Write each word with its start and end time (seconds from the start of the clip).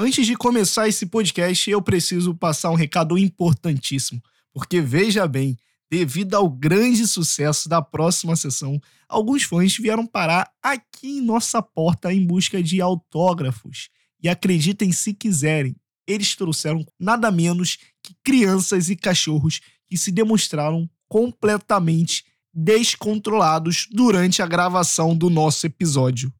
Antes 0.00 0.28
de 0.28 0.36
começar 0.36 0.86
esse 0.86 1.06
podcast, 1.06 1.68
eu 1.68 1.82
preciso 1.82 2.32
passar 2.32 2.70
um 2.70 2.76
recado 2.76 3.18
importantíssimo, 3.18 4.22
porque 4.52 4.80
veja 4.80 5.26
bem, 5.26 5.58
devido 5.90 6.36
ao 6.36 6.48
grande 6.48 7.04
sucesso 7.04 7.68
da 7.68 7.82
próxima 7.82 8.36
sessão, 8.36 8.80
alguns 9.08 9.42
fãs 9.42 9.76
vieram 9.76 10.06
parar 10.06 10.48
aqui 10.62 11.18
em 11.18 11.20
nossa 11.20 11.60
porta 11.60 12.14
em 12.14 12.24
busca 12.24 12.62
de 12.62 12.80
autógrafos. 12.80 13.88
E 14.22 14.28
acreditem 14.28 14.92
se 14.92 15.12
quiserem, 15.12 15.74
eles 16.06 16.36
trouxeram 16.36 16.86
nada 16.96 17.28
menos 17.32 17.76
que 18.00 18.14
crianças 18.22 18.88
e 18.90 18.94
cachorros 18.94 19.60
que 19.88 19.98
se 19.98 20.12
demonstraram 20.12 20.88
completamente 21.08 22.24
descontrolados 22.54 23.88
durante 23.90 24.42
a 24.42 24.46
gravação 24.46 25.16
do 25.16 25.28
nosso 25.28 25.66
episódio, 25.66 26.32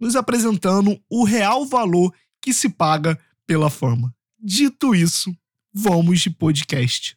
nos 0.00 0.16
apresentando 0.16 1.00
o 1.08 1.22
real 1.22 1.64
valor 1.64 2.12
que 2.44 2.52
se 2.52 2.68
paga 2.68 3.18
pela 3.46 3.70
fama. 3.70 4.14
Dito 4.38 4.94
isso, 4.94 5.34
vamos 5.72 6.20
de 6.20 6.28
podcast. 6.28 7.16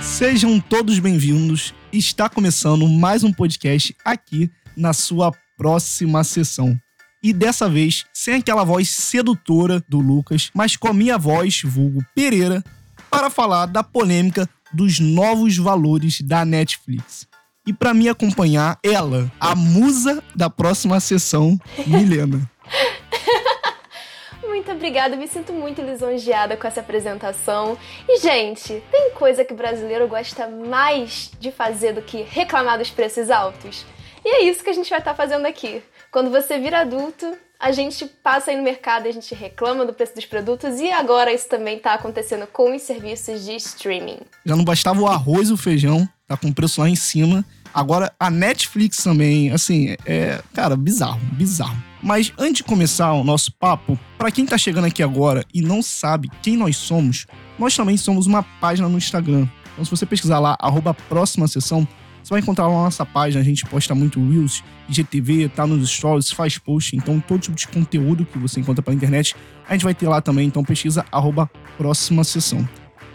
Sejam 0.00 0.58
todos 0.58 0.98
bem-vindos. 0.98 1.74
Está 1.92 2.30
começando 2.30 2.88
mais 2.88 3.22
um 3.22 3.34
podcast 3.34 3.94
aqui 4.02 4.50
na 4.74 4.94
sua 4.94 5.30
próxima 5.58 6.24
sessão 6.24 6.74
e 7.22 7.32
dessa 7.32 7.68
vez 7.68 8.04
sem 8.12 8.34
aquela 8.34 8.64
voz 8.64 8.90
sedutora 8.90 9.82
do 9.88 10.00
Lucas, 10.00 10.50
mas 10.54 10.76
com 10.76 10.88
a 10.88 10.94
minha 10.94 11.16
voz, 11.16 11.62
vulgo 11.64 12.04
Pereira, 12.14 12.62
para 13.10 13.30
falar 13.30 13.66
da 13.66 13.82
polêmica 13.82 14.48
dos 14.72 14.98
novos 14.98 15.56
valores 15.56 16.20
da 16.20 16.44
Netflix. 16.44 17.28
E 17.66 17.72
para 17.72 17.94
me 17.94 18.08
acompanhar, 18.08 18.78
ela, 18.82 19.30
a 19.38 19.54
musa 19.54 20.22
da 20.34 20.50
próxima 20.50 20.98
sessão, 20.98 21.56
Milena. 21.86 22.40
Muito 24.42 24.72
obrigada, 24.72 25.16
me 25.16 25.26
sinto 25.26 25.52
muito 25.52 25.82
lisonjeada 25.82 26.56
com 26.56 26.66
essa 26.66 26.80
apresentação. 26.80 27.76
E, 28.08 28.20
gente, 28.20 28.82
tem 28.90 29.10
coisa 29.10 29.44
que 29.44 29.52
o 29.52 29.56
brasileiro 29.56 30.06
gosta 30.06 30.46
mais 30.46 31.30
de 31.40 31.50
fazer 31.50 31.92
do 31.92 32.02
que 32.02 32.22
reclamar 32.22 32.78
dos 32.78 32.90
preços 32.90 33.30
altos? 33.30 33.84
E 34.24 34.28
é 34.28 34.42
isso 34.44 34.62
que 34.62 34.70
a 34.70 34.72
gente 34.72 34.88
vai 34.88 35.00
estar 35.00 35.14
fazendo 35.14 35.46
aqui. 35.46 35.82
Quando 36.12 36.30
você 36.30 36.58
vira 36.58 36.80
adulto, 36.80 37.24
a 37.58 37.72
gente 37.72 38.04
passa 38.04 38.50
aí 38.50 38.56
no 38.58 38.62
mercado, 38.62 39.08
a 39.08 39.10
gente 39.10 39.34
reclama 39.34 39.86
do 39.86 39.94
preço 39.94 40.14
dos 40.14 40.26
produtos 40.26 40.78
e 40.78 40.90
agora 40.90 41.32
isso 41.32 41.48
também 41.48 41.78
está 41.78 41.94
acontecendo 41.94 42.46
com 42.46 42.76
os 42.76 42.82
serviços 42.82 43.46
de 43.46 43.56
streaming. 43.56 44.18
Já 44.44 44.54
não 44.54 44.62
bastava 44.62 45.00
o 45.00 45.06
arroz 45.06 45.48
e 45.48 45.54
o 45.54 45.56
feijão, 45.56 46.06
tá 46.28 46.36
com 46.36 46.52
preço 46.52 46.82
lá 46.82 46.88
em 46.90 46.94
cima. 46.94 47.42
Agora 47.72 48.12
a 48.20 48.28
Netflix 48.28 48.98
também, 48.98 49.52
assim, 49.52 49.96
é, 50.04 50.42
cara, 50.52 50.76
bizarro, 50.76 51.18
bizarro. 51.32 51.82
Mas 52.02 52.30
antes 52.36 52.56
de 52.56 52.64
começar 52.64 53.14
o 53.14 53.24
nosso 53.24 53.50
papo, 53.50 53.98
para 54.18 54.30
quem 54.30 54.44
tá 54.44 54.58
chegando 54.58 54.84
aqui 54.84 55.02
agora 55.02 55.46
e 55.54 55.62
não 55.62 55.80
sabe 55.80 56.28
quem 56.42 56.58
nós 56.58 56.76
somos, 56.76 57.26
nós 57.58 57.74
também 57.74 57.96
somos 57.96 58.26
uma 58.26 58.42
página 58.42 58.86
no 58.86 58.98
Instagram. 58.98 59.48
Então 59.72 59.82
se 59.82 59.90
você 59.90 60.04
pesquisar 60.04 60.40
lá, 60.40 60.58
arroba 60.60 60.92
próxima 60.92 61.48
sessão, 61.48 61.88
você 62.22 62.30
vai 62.30 62.40
encontrar 62.40 62.68
lá 62.68 62.74
na 62.74 62.82
nossa 62.84 63.04
página, 63.04 63.40
a 63.40 63.44
gente 63.44 63.64
posta 63.66 63.94
muito 63.94 64.20
Reels, 64.30 64.62
IGTV, 64.88 65.48
tá 65.48 65.66
nos 65.66 65.90
stories, 65.90 66.30
faz 66.30 66.56
post, 66.56 66.94
então 66.94 67.18
todo 67.20 67.40
tipo 67.40 67.56
de 67.56 67.66
conteúdo 67.66 68.24
que 68.24 68.38
você 68.38 68.60
encontra 68.60 68.82
pela 68.82 68.94
internet, 68.94 69.34
a 69.68 69.72
gente 69.72 69.84
vai 69.84 69.94
ter 69.94 70.08
lá 70.08 70.20
também, 70.20 70.46
então 70.46 70.62
pesquisa 70.62 71.04
arroba 71.10 71.50
próxima 71.76 72.22
sessão. 72.22 72.66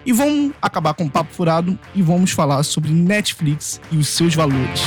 E 0.06 0.12
vamos 0.12 0.54
acabar 0.62 0.94
com 0.94 1.06
o 1.06 1.10
papo 1.10 1.34
furado 1.34 1.78
e 1.96 2.02
vamos 2.02 2.32
falar 2.32 2.64
sobre 2.64 2.92
Netflix 2.92 3.80
e 3.92 3.98
os 3.98 4.08
seus 4.08 4.36
valores. 4.36 4.82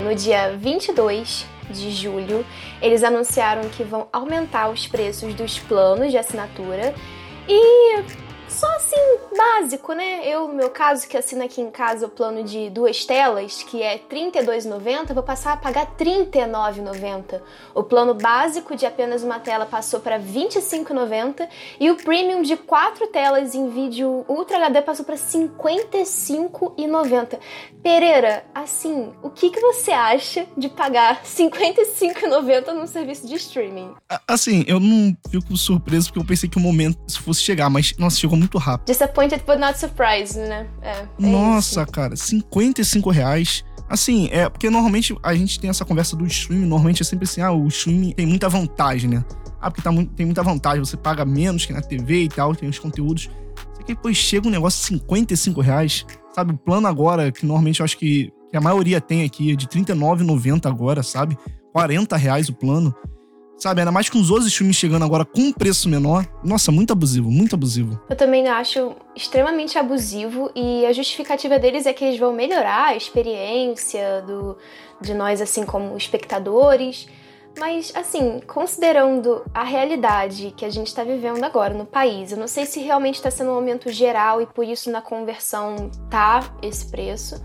No 0.00 0.14
dia 0.14 0.56
22 0.56 1.55
de 1.80 1.90
julho, 1.90 2.44
eles 2.80 3.02
anunciaram 3.02 3.68
que 3.68 3.82
vão 3.82 4.08
aumentar 4.12 4.70
os 4.70 4.86
preços 4.86 5.34
dos 5.34 5.58
planos 5.58 6.10
de 6.10 6.18
assinatura 6.18 6.94
e 7.48 7.96
só 8.48 8.66
assim, 8.76 8.96
básico, 9.36 9.92
né? 9.92 10.26
Eu, 10.26 10.48
no 10.48 10.54
meu 10.54 10.70
caso, 10.70 11.06
que 11.08 11.16
assino 11.16 11.44
aqui 11.44 11.60
em 11.60 11.70
casa 11.70 12.06
o 12.06 12.08
plano 12.08 12.42
de 12.42 12.68
duas 12.70 13.04
telas, 13.04 13.62
que 13.62 13.80
é 13.82 13.92
R$ 13.94 14.02
32,90, 14.10 15.12
vou 15.12 15.22
passar 15.22 15.52
a 15.52 15.56
pagar 15.56 15.92
R$ 15.98 16.04
39,90. 16.04 17.40
O 17.74 17.82
plano 17.82 18.14
básico 18.14 18.74
de 18.76 18.86
apenas 18.86 19.22
uma 19.22 19.38
tela 19.38 19.66
passou 19.66 20.00
para 20.00 20.16
R$ 20.16 20.24
25,90 20.24 21.46
e 21.80 21.90
o 21.90 21.96
premium 21.96 22.40
de 22.42 22.56
quatro 22.56 23.06
telas 23.08 23.54
em 23.54 23.68
vídeo 23.70 24.24
Ultra 24.28 24.56
HD 24.58 24.82
passou 24.82 25.04
para 25.04 25.16
R$ 25.16 25.20
55,90. 25.20 27.38
Pereira, 27.82 28.44
assim, 28.54 29.12
o 29.22 29.30
que, 29.30 29.50
que 29.50 29.60
você 29.60 29.90
acha 29.92 30.46
de 30.56 30.68
pagar 30.68 31.22
R$ 31.22 31.24
55,90 31.24 32.72
num 32.72 32.86
serviço 32.86 33.26
de 33.26 33.34
streaming? 33.34 33.94
Assim, 34.26 34.64
eu 34.66 34.80
não 34.80 35.14
fico 35.30 35.54
surpreso 35.56 36.08
porque 36.08 36.20
eu 36.20 36.24
pensei 36.24 36.48
que 36.48 36.56
o 36.56 36.60
momento 36.60 36.98
fosse 37.22 37.42
chegar, 37.42 37.70
mas 37.70 37.94
nossa, 37.98 38.18
chegou 38.18 38.35
muito 38.36 38.56
muito 38.56 38.58
rápido. 38.58 38.86
Disappointed 38.86 39.42
but 39.46 39.58
not 39.58 39.78
surprised, 39.78 40.38
né? 40.38 40.66
É, 40.80 40.90
é 40.90 41.06
Nossa, 41.18 41.82
isso. 41.82 41.92
cara, 41.92 42.16
55 42.16 43.10
reais. 43.10 43.64
Assim, 43.88 44.28
é 44.32 44.48
porque 44.48 44.68
normalmente 44.68 45.16
a 45.22 45.34
gente 45.34 45.60
tem 45.60 45.70
essa 45.70 45.84
conversa 45.84 46.16
do 46.16 46.26
streaming, 46.26 46.66
normalmente 46.66 47.02
é 47.02 47.04
sempre 47.04 47.24
assim, 47.24 47.40
ah, 47.40 47.52
o 47.52 47.68
streaming 47.68 48.12
tem 48.12 48.26
muita 48.26 48.48
vantagem, 48.48 49.08
né? 49.10 49.24
Ah, 49.60 49.70
porque 49.70 49.82
tá 49.82 49.92
muito, 49.92 50.12
tem 50.12 50.26
muita 50.26 50.42
vantagem, 50.42 50.84
você 50.84 50.96
paga 50.96 51.24
menos 51.24 51.66
que 51.66 51.72
na 51.72 51.80
TV 51.80 52.24
e 52.24 52.28
tal, 52.28 52.54
tem 52.54 52.68
os 52.68 52.78
conteúdos. 52.78 53.30
Só 53.74 53.82
que 53.82 53.94
depois 53.94 54.16
chega 54.16 54.48
um 54.48 54.50
negócio 54.50 54.80
de 54.80 54.86
55 54.86 55.60
reais, 55.60 56.04
sabe? 56.34 56.52
O 56.52 56.56
plano 56.56 56.88
agora, 56.88 57.30
que 57.30 57.46
normalmente 57.46 57.80
eu 57.80 57.84
acho 57.84 57.96
que, 57.96 58.32
que 58.50 58.56
a 58.56 58.60
maioria 58.60 59.00
tem 59.00 59.24
aqui, 59.24 59.52
é 59.52 59.56
de 59.56 59.66
R$39,90 59.66 60.66
agora, 60.66 61.02
sabe? 61.02 61.38
40 61.72 62.16
reais 62.16 62.48
o 62.48 62.54
plano. 62.54 62.94
Sabe, 63.58 63.80
ainda 63.80 63.90
mais 63.90 64.10
com 64.10 64.18
os 64.18 64.30
outros 64.30 64.48
streams 64.48 64.76
chegando 64.76 65.04
agora 65.04 65.24
com 65.24 65.40
um 65.40 65.52
preço 65.52 65.88
menor. 65.88 66.26
Nossa, 66.44 66.70
muito 66.70 66.92
abusivo, 66.92 67.30
muito 67.30 67.54
abusivo. 67.54 67.98
Eu 68.08 68.14
também 68.14 68.46
acho 68.48 68.94
extremamente 69.14 69.78
abusivo 69.78 70.50
e 70.54 70.84
a 70.84 70.92
justificativa 70.92 71.58
deles 71.58 71.86
é 71.86 71.92
que 71.92 72.04
eles 72.04 72.20
vão 72.20 72.34
melhorar 72.34 72.88
a 72.88 72.96
experiência 72.96 74.22
do, 74.26 74.58
de 75.00 75.14
nós, 75.14 75.40
assim, 75.40 75.64
como 75.64 75.96
espectadores. 75.96 77.08
Mas, 77.58 77.90
assim, 77.94 78.40
considerando 78.46 79.42
a 79.54 79.64
realidade 79.64 80.52
que 80.54 80.66
a 80.66 80.70
gente 80.70 80.88
está 80.88 81.02
vivendo 81.02 81.42
agora 81.42 81.72
no 81.72 81.86
país, 81.86 82.32
eu 82.32 82.36
não 82.36 82.46
sei 82.46 82.66
se 82.66 82.80
realmente 82.80 83.14
está 83.14 83.30
sendo 83.30 83.50
um 83.50 83.54
aumento 83.54 83.90
geral 83.90 84.42
e 84.42 84.46
por 84.46 84.66
isso 84.66 84.90
na 84.90 85.00
conversão 85.00 85.90
tá 86.10 86.54
esse 86.60 86.84
preço, 86.90 87.42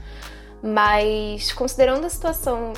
mas 0.61 1.53
considerando 1.53 2.05
a 2.05 2.09
situação 2.09 2.73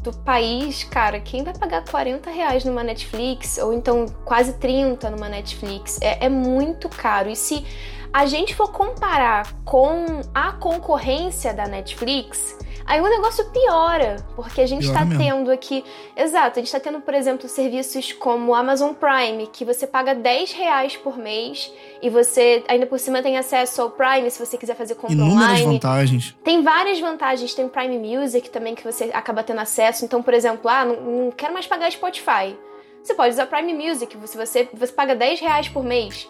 do 0.00 0.12
país, 0.12 0.84
cara, 0.84 1.20
quem 1.20 1.44
vai 1.44 1.56
pagar 1.56 1.84
40 1.84 2.30
reais 2.30 2.64
numa 2.64 2.82
Netflix, 2.82 3.58
ou 3.58 3.72
então 3.72 4.06
quase 4.24 4.54
30 4.54 5.10
numa 5.10 5.28
Netflix, 5.28 5.98
é, 6.00 6.26
é 6.26 6.28
muito 6.28 6.88
caro. 6.88 7.28
E 7.28 7.36
se 7.36 7.64
a 8.12 8.26
gente 8.26 8.54
for 8.54 8.72
comparar 8.72 9.52
com 9.64 10.20
a 10.34 10.52
concorrência 10.52 11.54
da 11.54 11.66
Netflix, 11.66 12.58
Aí 12.84 13.00
o 13.00 13.08
negócio 13.08 13.44
piora, 13.50 14.16
porque 14.34 14.60
a 14.60 14.66
gente 14.66 14.86
está 14.86 15.06
tendo 15.06 15.50
aqui. 15.50 15.84
Exato, 16.16 16.58
a 16.58 16.62
gente 16.62 16.66
está 16.66 16.80
tendo, 16.80 17.00
por 17.00 17.14
exemplo, 17.14 17.48
serviços 17.48 18.12
como 18.12 18.54
Amazon 18.54 18.92
Prime, 18.92 19.46
que 19.46 19.64
você 19.64 19.86
paga 19.86 20.14
10 20.14 20.52
reais 20.52 20.96
por 20.96 21.16
mês 21.16 21.72
e 22.02 22.10
você 22.10 22.64
ainda 22.68 22.86
por 22.86 22.98
cima 22.98 23.22
tem 23.22 23.38
acesso 23.38 23.82
ao 23.82 23.90
Prime 23.90 24.30
se 24.30 24.44
você 24.44 24.56
quiser 24.56 24.74
fazer 24.74 24.94
compra 24.94 25.12
Inúmeras 25.12 25.60
online. 25.60 25.64
vantagens. 25.64 26.36
Tem 26.42 26.62
várias 26.62 26.98
vantagens, 26.98 27.54
tem 27.54 27.68
Prime 27.68 27.98
Music 27.98 28.50
também 28.50 28.74
que 28.74 28.84
você 28.84 29.10
acaba 29.12 29.42
tendo 29.42 29.60
acesso. 29.60 30.04
Então, 30.04 30.22
por 30.22 30.34
exemplo, 30.34 30.68
ah, 30.70 30.84
não, 30.84 30.96
não 31.00 31.30
quero 31.30 31.52
mais 31.52 31.66
pagar 31.66 31.90
Spotify. 31.92 32.56
Você 33.02 33.14
pode 33.14 33.32
usar 33.32 33.46
Prime 33.46 33.72
Music, 33.72 34.16
se 34.26 34.36
você, 34.36 34.68
você 34.72 34.92
paga 34.92 35.14
10 35.14 35.40
reais 35.40 35.68
por 35.68 35.82
mês. 35.82 36.28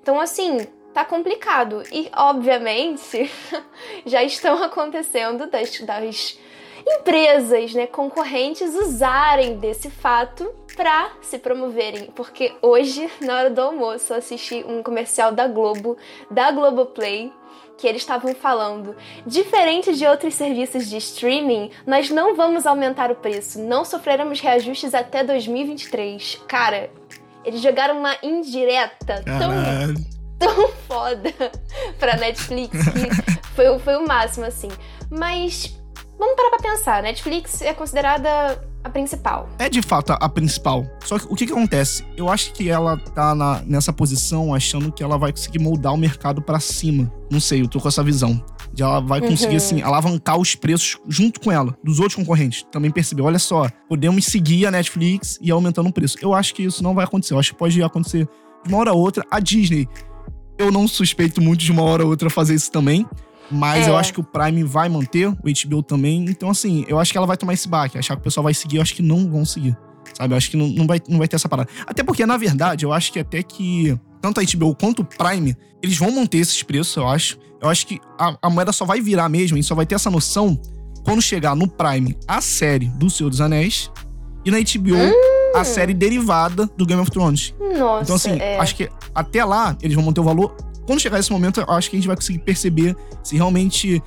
Então, 0.00 0.20
assim, 0.20 0.66
tá 0.92 1.04
complicado. 1.04 1.82
E, 1.90 2.10
obviamente, 2.16 3.30
já 4.06 4.22
estão 4.22 4.62
acontecendo 4.62 5.46
das, 5.46 5.80
das 5.80 6.38
empresas, 6.86 7.74
né, 7.74 7.86
concorrentes 7.86 8.74
usarem 8.74 9.56
desse 9.56 9.90
fato 9.90 10.52
para 10.76 11.12
se 11.20 11.38
promoverem. 11.38 12.10
Porque 12.14 12.52
hoje, 12.60 13.10
na 13.20 13.36
hora 13.36 13.50
do 13.50 13.60
almoço, 13.60 14.12
eu 14.12 14.18
assisti 14.18 14.64
um 14.66 14.82
comercial 14.82 15.32
da 15.32 15.46
Globo, 15.46 15.96
da 16.30 16.50
Globoplay, 16.50 17.32
que 17.78 17.88
eles 17.88 18.02
estavam 18.02 18.32
falando, 18.34 18.94
diferente 19.26 19.94
de 19.94 20.06
outros 20.06 20.34
serviços 20.34 20.88
de 20.88 20.98
streaming, 20.98 21.70
nós 21.84 22.10
não 22.10 22.36
vamos 22.36 22.64
aumentar 22.64 23.10
o 23.10 23.16
preço, 23.16 23.58
não 23.60 23.84
sofreremos 23.84 24.40
reajustes 24.40 24.94
até 24.94 25.24
2023. 25.24 26.42
Cara, 26.46 26.90
eles 27.44 27.60
jogaram 27.60 27.98
uma 27.98 28.16
indireta 28.22 29.24
tão 29.24 30.11
tão 30.42 30.68
foda 30.88 31.32
pra 31.98 32.16
Netflix 32.16 32.76
que 32.76 33.34
foi, 33.54 33.78
foi 33.78 33.96
o 33.96 34.06
máximo, 34.06 34.46
assim. 34.46 34.68
Mas 35.10 35.76
vamos 36.18 36.36
parar 36.36 36.50
pra 36.50 36.70
pensar. 36.70 37.02
Netflix 37.02 37.62
é 37.62 37.72
considerada 37.72 38.60
a 38.84 38.90
principal. 38.90 39.48
É 39.58 39.68
de 39.68 39.80
fato 39.80 40.12
a, 40.12 40.28
principal. 40.28 40.84
Só 41.04 41.18
que 41.18 41.26
o 41.28 41.36
que, 41.36 41.46
que 41.46 41.52
acontece? 41.52 42.04
Eu 42.16 42.28
acho 42.28 42.52
que 42.52 42.68
ela 42.68 42.96
tá 42.96 43.34
na, 43.34 43.62
nessa 43.62 43.92
posição 43.92 44.54
achando 44.54 44.90
que 44.90 45.02
ela 45.02 45.16
vai 45.16 45.30
conseguir 45.30 45.60
moldar 45.60 45.94
o 45.94 45.96
mercado 45.96 46.42
para 46.42 46.58
cima. 46.58 47.12
Não 47.30 47.40
sei, 47.40 47.62
eu 47.62 47.68
tô 47.68 47.80
com 47.80 47.88
essa 47.88 48.02
visão. 48.02 48.42
De 48.72 48.82
ela 48.82 49.00
vai 49.00 49.20
conseguir, 49.20 49.52
uhum. 49.52 49.56
assim, 49.58 49.82
alavancar 49.82 50.38
os 50.38 50.54
preços 50.54 50.98
junto 51.06 51.40
com 51.40 51.52
ela, 51.52 51.76
dos 51.84 51.98
outros 51.98 52.16
concorrentes. 52.16 52.64
Também 52.72 52.90
percebeu, 52.90 53.26
olha 53.26 53.38
só, 53.38 53.68
podemos 53.86 54.24
seguir 54.24 54.66
a 54.66 54.70
Netflix 54.70 55.38
e 55.42 55.48
ir 55.48 55.50
aumentando 55.50 55.90
o 55.90 55.92
preço. 55.92 56.16
Eu 56.22 56.32
acho 56.32 56.54
que 56.54 56.62
isso 56.62 56.82
não 56.82 56.94
vai 56.94 57.04
acontecer. 57.04 57.34
Eu 57.34 57.38
acho 57.38 57.52
que 57.52 57.58
pode 57.58 57.80
acontecer 57.82 58.26
de 58.64 58.72
uma 58.72 58.78
hora 58.78 58.90
a 58.90 58.94
outra. 58.94 59.24
A 59.30 59.38
Disney, 59.40 59.86
eu 60.62 60.72
não 60.72 60.86
suspeito 60.88 61.40
muito 61.40 61.60
de 61.60 61.72
uma 61.72 61.82
hora 61.82 62.02
a 62.02 62.06
outra 62.06 62.30
fazer 62.30 62.54
isso 62.54 62.70
também. 62.70 63.06
Mas 63.50 63.86
é. 63.86 63.90
eu 63.90 63.96
acho 63.96 64.14
que 64.14 64.20
o 64.20 64.24
Prime 64.24 64.64
vai 64.64 64.88
manter, 64.88 65.28
o 65.28 65.68
HBO 65.68 65.82
também. 65.82 66.24
Então, 66.24 66.48
assim, 66.48 66.84
eu 66.88 66.98
acho 66.98 67.12
que 67.12 67.18
ela 67.18 67.26
vai 67.26 67.36
tomar 67.36 67.52
esse 67.52 67.68
baque. 67.68 67.98
Achar 67.98 68.16
que 68.16 68.20
o 68.20 68.24
pessoal 68.24 68.44
vai 68.44 68.54
seguir, 68.54 68.76
eu 68.76 68.82
acho 68.82 68.94
que 68.94 69.02
não 69.02 69.30
vão 69.30 69.44
seguir. 69.44 69.76
Sabe? 70.14 70.32
Eu 70.32 70.38
acho 70.38 70.50
que 70.50 70.56
não, 70.56 70.68
não, 70.68 70.86
vai, 70.86 71.00
não 71.08 71.18
vai 71.18 71.28
ter 71.28 71.36
essa 71.36 71.48
parada. 71.48 71.68
Até 71.86 72.02
porque, 72.02 72.24
na 72.24 72.36
verdade, 72.36 72.84
eu 72.84 72.92
acho 72.92 73.12
que 73.12 73.18
até 73.18 73.42
que 73.42 73.98
tanto 74.22 74.40
a 74.40 74.44
HBO 74.44 74.74
quanto 74.74 75.02
o 75.02 75.04
Prime, 75.04 75.54
eles 75.82 75.98
vão 75.98 76.10
manter 76.12 76.38
esses 76.38 76.62
preços, 76.62 76.96
eu 76.96 77.06
acho. 77.06 77.38
Eu 77.60 77.68
acho 77.68 77.86
que 77.86 78.00
a, 78.18 78.36
a 78.42 78.50
moeda 78.50 78.72
só 78.72 78.84
vai 78.84 79.00
virar 79.00 79.28
mesmo, 79.28 79.58
e 79.58 79.62
só 79.62 79.74
vai 79.74 79.84
ter 79.84 79.96
essa 79.96 80.10
noção 80.10 80.58
quando 81.04 81.20
chegar 81.20 81.54
no 81.54 81.68
Prime 81.68 82.16
a 82.26 82.40
série 82.40 82.86
do 82.86 83.10
Senhor 83.10 83.28
dos 83.28 83.40
Anéis 83.40 83.90
e 84.44 84.50
na 84.50 84.58
HBO 84.58 84.96
hum. 84.96 85.31
A 85.54 85.64
série 85.64 85.94
derivada 85.94 86.68
do 86.76 86.86
Game 86.86 87.00
of 87.00 87.10
Thrones. 87.10 87.54
Nossa, 87.78 88.02
então, 88.02 88.16
assim, 88.16 88.38
é. 88.38 88.58
acho 88.58 88.74
que 88.74 88.88
até 89.14 89.44
lá 89.44 89.76
eles 89.82 89.94
vão 89.94 90.04
manter 90.04 90.20
o 90.20 90.24
valor 90.24 90.54
quando 90.86 91.00
chegar 91.00 91.18
esse 91.18 91.30
momento, 91.30 91.60
eu 91.60 91.74
acho 91.74 91.88
que 91.88 91.96
a 91.96 91.98
gente 91.98 92.06
vai 92.06 92.16
conseguir 92.16 92.40
perceber 92.40 92.96
se 93.22 93.36
realmente 93.36 94.02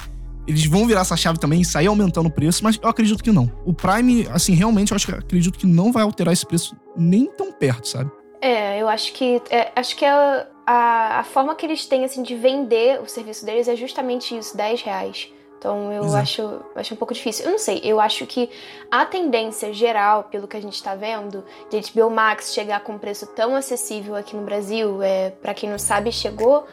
eles 0.48 0.66
vão 0.66 0.86
virar 0.86 1.02
essa 1.02 1.18
chave 1.18 1.40
também 1.40 1.62
e 1.62 1.66
sair 1.66 1.88
aumentando 1.88 2.28
o 2.28 2.32
preço, 2.32 2.64
mas 2.64 2.78
eu 2.82 2.90
acredito 2.90 3.24
que 3.24 3.32
não. 3.32 3.52
O 3.66 3.74
Prime, 3.74 4.28
assim, 4.32 4.54
realmente 4.54 4.92
eu 4.92 4.96
acho 4.96 5.08
que 5.08 5.14
acredito 5.14 5.58
que 5.58 5.66
não 5.66 5.92
vai 5.92 6.04
alterar 6.04 6.34
esse 6.34 6.46
preço 6.46 6.76
nem 6.96 7.26
tão 7.26 7.52
perto, 7.52 7.88
sabe? 7.88 8.12
É, 8.42 8.80
eu 8.80 8.88
acho 8.88 9.14
que 9.14 9.42
é, 9.50 9.72
acho 9.76 9.96
que 9.96 10.06
a, 10.06 10.46
a, 10.68 11.20
a, 11.20 11.24
forma 11.24 11.56
que 11.56 11.66
eles 11.66 11.86
têm 11.86 12.06
assim 12.06 12.22
de 12.22 12.36
vender 12.36 13.02
o 13.02 13.08
serviço 13.08 13.44
deles 13.44 13.68
é 13.68 13.76
justamente 13.76 14.38
isso, 14.38 14.56
10 14.56 14.82
reais. 14.84 15.30
Então 15.66 15.92
eu 15.92 16.16
acho, 16.16 16.62
acho 16.76 16.94
um 16.94 16.98
pouco 16.98 17.12
difícil. 17.12 17.46
Eu 17.46 17.52
não 17.52 17.58
sei, 17.58 17.82
eu 17.84 18.00
acho 18.00 18.28
que 18.28 18.52
a 18.92 19.04
tendência 19.04 19.74
geral, 19.74 20.26
pelo 20.26 20.48
que 20.48 20.56
a 20.56 20.62
gente 20.62 20.76
está 20.76 20.94
vendo, 20.94 21.44
de 21.72 21.82
HBO 21.92 22.12
Max 22.12 22.54
chegar 22.54 22.82
com 22.82 22.94
um 22.94 23.00
preço 23.00 23.26
tão 23.26 23.56
acessível 23.56 24.16
aqui 24.16 24.36
no 24.36 24.44
Brasil, 24.44 25.02
é, 25.02 25.32
para 25.32 25.56
quem 25.56 25.68
não 25.68 25.80
sabe, 25.80 26.12
chegou 26.12 26.68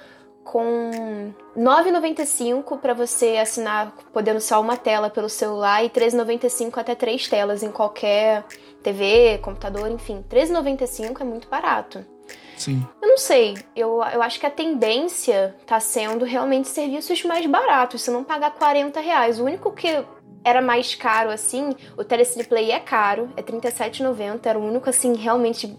com 0.44 1.32
9,95 1.56 2.78
para 2.80 2.92
você 2.92 3.38
assinar 3.38 3.94
podendo 4.12 4.42
só 4.42 4.60
uma 4.60 4.76
tela 4.76 5.08
pelo 5.08 5.30
celular 5.30 5.82
e 5.82 5.88
3,95 5.88 6.76
até 6.76 6.94
três 6.94 7.26
telas 7.26 7.62
em 7.62 7.70
qualquer 7.70 8.44
TV, 8.82 9.38
computador, 9.38 9.90
enfim. 9.90 10.22
3,95 10.28 11.18
é 11.18 11.24
muito 11.24 11.48
barato. 11.48 12.04
Sim. 12.62 12.86
Eu 13.02 13.08
não 13.08 13.18
sei. 13.18 13.58
Eu, 13.74 14.00
eu 14.12 14.22
acho 14.22 14.38
que 14.38 14.46
a 14.46 14.50
tendência 14.50 15.56
tá 15.66 15.80
sendo 15.80 16.24
realmente 16.24 16.68
serviços 16.68 17.24
mais 17.24 17.44
baratos. 17.44 18.02
Se 18.02 18.10
não 18.10 18.22
pagar 18.22 18.52
40 18.52 19.00
reais. 19.00 19.40
O 19.40 19.44
único 19.44 19.72
que 19.72 20.04
era 20.44 20.62
mais 20.62 20.94
caro, 20.94 21.30
assim, 21.30 21.74
o 21.96 22.04
Telecine 22.04 22.44
Play 22.44 22.70
é 22.70 22.78
caro, 22.78 23.30
é 23.36 23.40
R$37,90. 23.40 24.46
Era 24.46 24.58
o 24.58 24.64
único, 24.64 24.88
assim, 24.88 25.14
realmente 25.14 25.76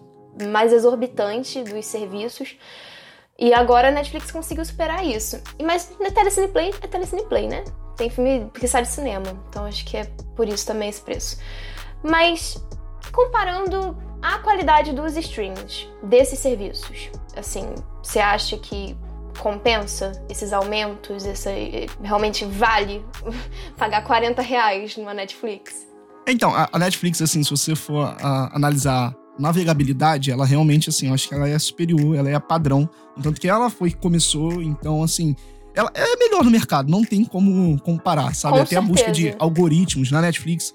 mais 0.51 0.74
exorbitante 0.74 1.63
dos 1.63 1.85
serviços. 1.85 2.57
E 3.39 3.53
agora 3.53 3.88
a 3.88 3.91
Netflix 3.91 4.30
conseguiu 4.30 4.65
superar 4.65 5.06
isso. 5.06 5.41
Mas 5.62 5.89
na 6.01 6.12
Telecine 6.12 6.50
Play 6.50 6.74
é 6.81 6.88
Telecine 6.88 7.24
Play, 7.27 7.47
né? 7.47 7.63
Tem 7.95 8.09
filme 8.09 8.51
que 8.53 8.68
sai 8.68 8.81
de 8.81 8.89
cinema. 8.89 9.25
Então 9.47 9.63
acho 9.65 9.85
que 9.85 9.95
é 9.95 10.03
por 10.35 10.50
isso 10.50 10.68
também 10.68 10.89
esse 10.89 11.01
preço. 11.01 11.38
Mas 12.03 12.62
comparando 13.13 13.97
a 14.24 14.40
qualidade 14.40 14.94
dos 14.94 15.18
streams 15.18 15.90
desses 16.02 16.40
serviços. 16.40 17.10
Assim, 17.36 17.66
você 18.02 18.20
acha 18.20 18.58
que 18.58 18.96
compensa 19.38 20.14
esses 20.30 20.54
aumentos? 20.54 21.25
Essa, 21.25 21.52
realmente 22.02 22.46
vale 22.46 23.04
pagar 23.78 24.04
40 24.06 24.42
reais 24.42 24.96
numa 24.96 25.14
Netflix? 25.14 25.86
Então, 26.25 26.54
a, 26.56 26.80
Netflix, 26.80 27.22
assim, 27.22 27.44
se 27.44 27.50
você 27.50 27.75
for 27.75 28.16
a, 28.18 28.56
analisar 28.56 29.14
navegabilidade, 29.38 30.31
ela 30.31 30.46
realmente, 30.46 30.90
assim, 30.90 31.10
eu 31.10 31.14
acho 31.14 31.28
que 31.28 31.36
ela 31.36 31.50
é 31.50 31.60
superior, 31.60 32.16
ela 32.16 32.30
é 32.30 32.40
padrão. 32.40 32.90
Tanto 33.22 33.42
que 33.42 33.50
ela 33.50 33.69
foi 33.69 33.90
que 33.90 33.98
começou, 33.98 34.62
então, 34.62 35.04
assim, 35.04 35.36
ela 35.76 35.92
é 35.94 36.16
melhor 36.16 36.46
no 36.46 36.52
mercado, 36.52 36.90
não 36.90 37.04
tem 37.04 37.26
como 37.26 37.78
comparar, 37.81 38.34
sabe? 38.34 38.54
Com 38.54 38.62
Até 38.62 38.76
certeza. 38.76 38.80
a 38.80 38.94
busca 38.94 39.12
de 39.12 39.36
algoritmos 39.38 40.12
na 40.12 40.22
Netflix 40.22 40.74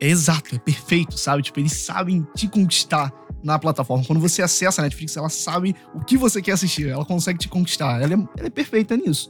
é, 0.00 0.08
exato, 0.08 0.54
é 0.54 0.58
perfeito, 0.58 1.18
sabe? 1.18 1.42
Tipo, 1.42 1.60
eles 1.60 1.72
sabem 1.72 2.26
te 2.34 2.48
conquistar 2.48 3.12
na 3.42 3.58
plataforma. 3.58 4.04
Quando 4.04 4.20
você 4.20 4.42
acessa 4.42 4.80
a 4.80 4.84
Netflix, 4.84 5.16
ela 5.16 5.28
sabe 5.28 5.74
o 5.94 6.00
que 6.04 6.16
você 6.16 6.40
quer 6.40 6.52
assistir, 6.52 6.88
ela 6.88 7.04
consegue 7.04 7.38
te 7.38 7.48
conquistar. 7.48 8.00
Ela 8.00 8.14
é, 8.14 8.16
ela 8.38 8.46
é 8.46 8.50
perfeita 8.50 8.96
nisso. 8.96 9.28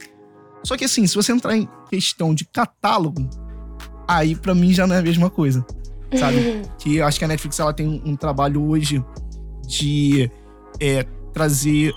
Só 0.63 0.77
que 0.77 0.85
assim, 0.85 1.05
se 1.07 1.15
você 1.15 1.31
entrar 1.31 1.57
em 1.57 1.67
questão 1.89 2.33
de 2.33 2.45
catálogo, 2.45 3.29
aí 4.07 4.35
para 4.35 4.53
mim 4.53 4.73
já 4.73 4.85
não 4.87 4.95
é 4.95 4.99
a 4.99 5.03
mesma 5.03 5.29
coisa, 5.29 5.65
sabe? 6.17 6.61
que 6.79 6.97
eu 6.97 7.05
acho 7.05 7.19
que 7.19 7.25
a 7.25 7.27
Netflix 7.27 7.59
ela 7.59 7.73
tem 7.73 7.87
um, 7.87 8.11
um 8.11 8.15
trabalho 8.15 8.63
hoje 8.63 9.03
de 9.67 10.29
é, 10.79 11.03
trazer 11.33 11.93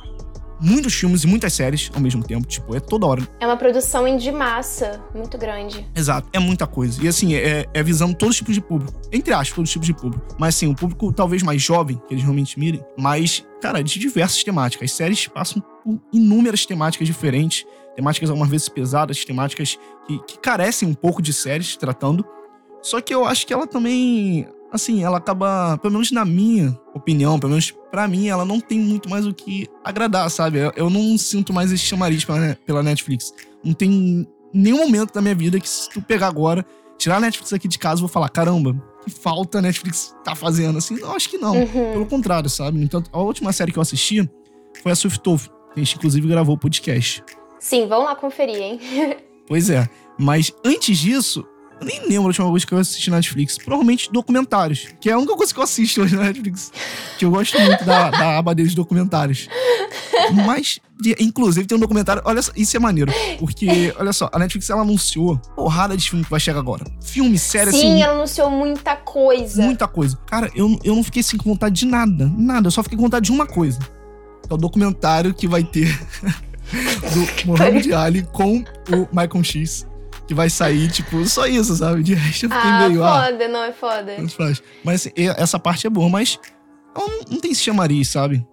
muitos 0.65 0.95
filmes 0.95 1.23
e 1.23 1.27
muitas 1.27 1.53
séries 1.53 1.91
ao 1.95 2.01
mesmo 2.01 2.25
tempo. 2.25 2.47
Tipo, 2.47 2.75
é 2.75 2.81
toda 2.81 3.07
hora. 3.07 3.23
É 3.39 3.47
uma 3.47 3.57
produção 3.57 4.17
de 4.17 4.33
massa 4.33 5.01
muito 5.15 5.37
grande. 5.37 5.87
Exato, 5.95 6.29
é 6.33 6.39
muita 6.39 6.67
coisa. 6.67 7.03
E 7.05 7.07
assim, 7.07 7.35
é, 7.35 7.67
é 7.73 7.83
visando 7.83 8.15
todos 8.15 8.35
os 8.35 8.39
tipos 8.39 8.55
de 8.55 8.61
público. 8.61 8.99
Entre 9.13 9.33
aspas, 9.33 9.55
todos 9.55 9.69
os 9.69 9.73
tipos 9.73 9.87
de 9.87 9.95
público. 9.95 10.25
Mas 10.39 10.57
assim, 10.57 10.67
o 10.67 10.75
público 10.75 11.13
talvez 11.13 11.43
mais 11.43 11.61
jovem, 11.61 12.01
que 12.09 12.15
eles 12.15 12.25
realmente 12.25 12.59
mirem, 12.59 12.83
mas, 12.97 13.45
cara, 13.61 13.83
de 13.83 13.99
diversas 13.99 14.43
temáticas. 14.43 14.91
As 14.91 14.97
séries 14.97 15.29
passam 15.29 15.63
por 15.83 16.01
inúmeras 16.13 16.65
temáticas 16.65 17.07
diferentes. 17.07 17.67
Temáticas 17.95 18.29
algumas 18.29 18.51
vezes 18.51 18.69
pesadas, 18.69 19.25
temáticas 19.25 19.79
que, 20.07 20.19
que 20.27 20.39
carecem 20.39 20.89
um 20.89 20.95
pouco 20.95 21.23
de 21.23 21.33
séries 21.33 21.77
tratando. 21.77 22.25
Só 22.83 23.01
que 23.01 23.15
eu 23.15 23.25
acho 23.25 23.47
que 23.47 23.53
ela 23.53 23.67
também 23.67 24.49
assim, 24.73 25.05
ela 25.05 25.19
acaba, 25.19 25.79
pelo 25.79 25.95
menos 25.95 26.11
na 26.11 26.25
minha 26.25 26.79
opinião, 26.95 27.39
pelo 27.39 27.51
menos 27.51 27.73
pra 27.91 28.09
mim, 28.09 28.29
ela 28.29 28.45
não 28.45 28.61
tem 28.61 28.79
muito 28.79 29.09
mais 29.09 29.27
o 29.27 29.33
que 29.33 29.69
agradar, 29.85 30.29
sabe? 30.31 30.59
Eu, 30.77 30.91
não 30.91 31.17
sinto 31.17 31.53
mais 31.53 31.71
esse 31.71 31.85
chamariz 31.85 32.25
pela, 32.25 32.59
pela 32.67 32.83
Netflix. 32.83 33.33
Não 33.63 33.73
tem 33.73 34.27
nenhum 34.53 34.79
momento 34.79 35.13
da 35.13 35.21
minha 35.21 35.35
vida 35.35 35.61
que 35.61 35.69
se 35.69 35.89
tu 35.91 36.03
pegar 36.03 36.29
agora, 36.29 36.65
tirar 36.99 37.17
a 37.17 37.21
Netflix 37.21 37.53
aqui 37.53 37.69
de 37.69 37.79
casa, 37.79 37.97
eu 37.97 38.07
vou 38.07 38.09
falar, 38.09 38.29
caramba, 38.29 38.75
que 39.05 39.11
falta 39.11 39.59
a 39.59 39.63
Netflix 39.63 40.15
tá 40.25 40.35
fazendo, 40.35 40.79
assim? 40.79 40.99
Não, 40.99 41.15
acho 41.15 41.29
que 41.29 41.39
não. 41.39 41.55
Uhum. 41.57 41.93
Pelo 41.93 42.07
contrário, 42.07 42.49
sabe? 42.49 42.83
Então, 42.83 43.03
a 43.13 43.21
última 43.21 43.53
série 43.53 43.71
que 43.71 43.79
eu 43.79 43.83
assisti 43.83 44.29
foi 44.83 44.93
a 44.93 44.97
que 44.97 45.81
a 45.81 45.85
gente 45.85 45.97
inclusive 45.97 46.27
gravou 46.27 46.55
o 46.55 46.59
podcast. 46.59 47.23
Sim, 47.59 47.87
vão 47.87 48.05
lá 48.05 48.15
conferir, 48.15 48.57
hein? 48.57 48.81
pois 49.47 49.71
é. 49.71 49.89
Mas 50.19 50.53
antes 50.65 50.99
disso, 50.99 51.45
nem 51.85 52.01
lembro 52.01 52.25
a 52.25 52.27
última 52.27 52.49
coisa 52.49 52.67
que 52.67 52.75
eu 52.75 52.79
assisti 52.79 53.11
na 53.11 53.17
Netflix. 53.17 53.59
Provavelmente 53.59 54.11
documentários, 54.11 54.89
que 55.01 55.11
é 55.11 55.13
a 55.13 55.19
única 55.19 55.37
coisa 55.37 55.53
que 55.53 55.59
eu 55.59 55.65
assisto 55.65 56.03
hoje 56.03 56.17
na 56.17 56.25
Netflix. 56.25 56.73
Que 57.19 57.25
eu 57.25 57.31
gosto 57.31 57.59
muito 57.61 57.85
da, 57.85 58.11
da 58.11 58.39
aba 58.39 58.55
deles 58.55 58.73
de 58.73 58.77
documentários. 58.77 59.49
Mas, 60.47 60.79
inclusive, 61.19 61.67
tem 61.67 61.77
um 61.77 61.81
documentário. 61.81 62.23
Olha 62.25 62.41
só, 62.41 62.53
isso 62.57 62.77
é 62.77 62.81
maneiro. 62.81 63.13
Porque, 63.39 63.95
olha 63.99 64.13
só, 64.13 64.31
a 64.33 64.39
Netflix 64.39 64.71
ela 64.71 64.83
anunciou 64.83 65.39
porrada 65.55 65.97
de 65.97 66.09
filme 66.09 66.25
que 66.25 66.31
vai 66.31 66.41
chegar 66.41 66.59
agora. 66.59 66.85
Filme, 67.03 67.39
série, 67.39 67.71
Sim, 67.71 67.77
assim. 67.77 67.87
Sim, 67.89 68.03
ela 68.03 68.15
anunciou 68.15 68.51
muita 68.51 68.97
coisa. 68.97 69.63
Muita 69.63 69.87
coisa. 69.87 70.17
Cara, 70.27 70.51
eu, 70.55 70.79
eu 70.83 70.95
não 70.95 71.05
fiquei 71.05 71.21
assim 71.21 71.37
com 71.37 71.51
vontade 71.51 71.75
de 71.75 71.87
nada. 71.87 72.33
Nada. 72.37 72.69
Eu 72.69 72.71
só 72.71 72.83
fiquei 72.83 72.97
com 72.97 73.05
vontade 73.05 73.27
de 73.27 73.33
uma 73.33 73.47
coisa. 73.47 73.79
É 74.49 74.55
o 74.55 74.57
documentário 74.57 75.35
que 75.35 75.47
vai 75.47 75.65
ter 75.65 75.89
do 77.13 77.47
Mohamed 77.47 77.93
Ali 77.93 78.23
com 78.33 78.59
o 78.59 79.09
Michael 79.13 79.45
X 79.45 79.87
que 80.27 80.35
vai 80.35 80.49
sair, 80.49 80.91
tipo, 80.91 81.25
só 81.27 81.47
isso, 81.47 81.77
sabe? 81.77 82.03
De 82.03 82.15
resto 82.15 82.47
eu 82.47 82.51
fiquei 82.51 82.71
ah, 82.71 82.89
meio. 82.89 83.05
Ah, 83.05 83.25
foda, 83.25 83.49
não 83.49 83.65
é 83.65 83.73
foda. 83.73 84.17
Mas 84.83 85.01
assim, 85.01 85.11
essa 85.17 85.59
parte 85.59 85.87
é 85.87 85.91
boa, 85.91 86.09
mas 86.09 86.39
não, 86.97 87.09
não 87.31 87.41
tem 87.41 87.55
chamariz, 87.55 88.09
sabe? 88.09 88.47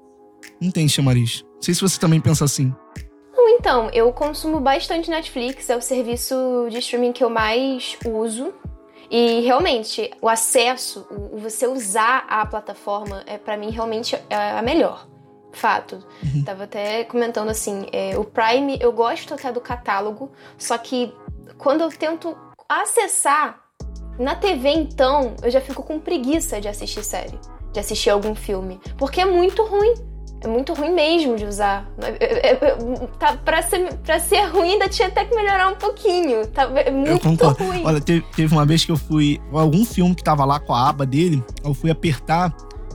Não 0.59 0.71
tem 0.71 0.87
chamariz. 0.87 1.43
Não 1.55 1.61
sei 1.61 1.73
se 1.73 1.81
você 1.81 1.99
também 1.99 2.19
pensa 2.19 2.45
assim. 2.45 2.73
Então, 3.61 3.91
eu 3.93 4.11
consumo 4.11 4.59
bastante 4.59 5.07
Netflix, 5.07 5.69
é 5.69 5.77
o 5.77 5.81
serviço 5.83 6.67
de 6.71 6.79
streaming 6.79 7.11
que 7.11 7.23
eu 7.23 7.29
mais 7.29 7.95
uso. 8.03 8.51
E 9.07 9.41
realmente, 9.41 10.09
o 10.19 10.27
acesso, 10.27 11.05
o 11.31 11.37
você 11.37 11.67
usar 11.67 12.25
a 12.27 12.43
plataforma, 12.43 13.21
é 13.27 13.37
para 13.37 13.55
mim 13.55 13.69
realmente 13.69 14.15
é 14.31 14.35
a 14.35 14.63
melhor. 14.63 15.07
Fato. 15.53 16.03
Uhum. 16.23 16.43
Tava 16.43 16.63
até 16.63 17.03
comentando 17.03 17.49
assim, 17.49 17.85
é, 17.91 18.17
o 18.17 18.23
Prime 18.23 18.79
eu 18.81 18.91
gosto 18.91 19.35
até 19.35 19.51
do 19.51 19.61
catálogo, 19.61 20.31
só 20.57 20.75
que 20.79 21.13
quando 21.57 21.81
eu 21.81 21.89
tento 21.89 22.35
acessar 22.67 23.59
na 24.19 24.35
TV, 24.35 24.69
então, 24.69 25.35
eu 25.41 25.49
já 25.49 25.61
fico 25.61 25.83
com 25.83 25.99
preguiça 25.99 26.61
de 26.61 26.67
assistir 26.67 27.03
série, 27.03 27.39
de 27.71 27.79
assistir 27.79 28.09
algum 28.09 28.35
filme, 28.35 28.79
porque 28.97 29.21
é 29.21 29.25
muito 29.25 29.63
ruim. 29.63 29.93
É 30.43 30.47
muito 30.47 30.73
ruim 30.73 30.91
mesmo 30.91 31.35
de 31.35 31.45
usar. 31.45 31.87
É, 32.01 32.25
é, 32.25 32.51
é, 32.53 33.07
tá, 33.19 33.37
pra, 33.37 33.61
ser, 33.61 33.93
pra 33.97 34.19
ser 34.19 34.41
ruim 34.45 34.71
ainda 34.71 34.89
tinha 34.89 35.07
até 35.07 35.23
que 35.23 35.35
melhorar 35.35 35.67
um 35.67 35.75
pouquinho. 35.75 36.47
Tá, 36.47 36.63
é 36.63 36.89
muito 36.89 37.11
eu 37.11 37.19
concordo. 37.19 37.63
ruim. 37.63 37.83
Olha, 37.85 38.01
teve, 38.01 38.25
teve, 38.35 38.51
uma 38.51 38.65
vez 38.65 38.83
que 38.83 38.91
eu 38.91 38.97
fui. 38.97 39.39
Algum 39.53 39.85
filme 39.85 40.15
que 40.15 40.23
tava 40.23 40.43
lá 40.43 40.59
com 40.59 40.73
a 40.73 40.89
aba 40.89 41.05
dele, 41.05 41.43
eu 41.63 41.75
fui 41.75 41.91
apertar, 41.91 42.51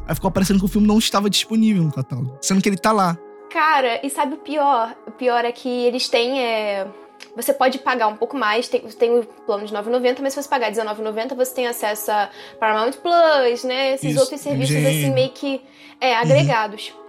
aí 0.09 0.15
ficou 0.15 0.27
aparecendo 0.27 0.59
que 0.59 0.65
o 0.65 0.69
filme 0.69 0.89
não 0.89 0.99
estava 0.99 1.31
disponível 1.31 1.85
no 1.85 1.93
catálogo. 1.93 2.37
Sendo 2.41 2.61
que 2.61 2.69
ele 2.69 2.79
tá 2.79 2.91
lá. 2.91 3.17
Cara, 3.53 4.05
e 4.05 4.11
sabe 4.11 4.35
o 4.35 4.39
pior? 4.39 4.97
O 5.07 5.13
pior 5.13 5.45
é 5.45 5.53
que 5.53 5.69
eles 5.69 6.09
têm. 6.09 6.41
É... 6.41 6.89
Você 7.37 7.53
pode 7.53 7.79
pagar 7.79 8.09
um 8.09 8.17
pouco 8.17 8.37
mais, 8.37 8.67
tem, 8.67 8.81
tem 8.81 9.19
o 9.19 9.25
plano 9.25 9.67
de 9.67 9.75
9,90, 9.75 10.21
mas 10.23 10.33
se 10.33 10.43
você 10.43 10.49
pagar 10.49 10.73
R$19,90, 10.73 11.35
você 11.37 11.55
tem 11.55 11.67
acesso 11.67 12.11
a 12.11 12.31
Paramount 12.59 12.93
Plus, 12.93 13.63
né? 13.63 13.93
Esses 13.93 14.13
Isso, 14.13 14.21
outros 14.21 14.41
serviços 14.41 14.77
assim 14.77 15.13
meio 15.13 15.31
que 15.31 15.61
é, 16.01 16.13
uhum. 16.13 16.21
agregados. 16.21 16.89
Uhum. 16.97 17.07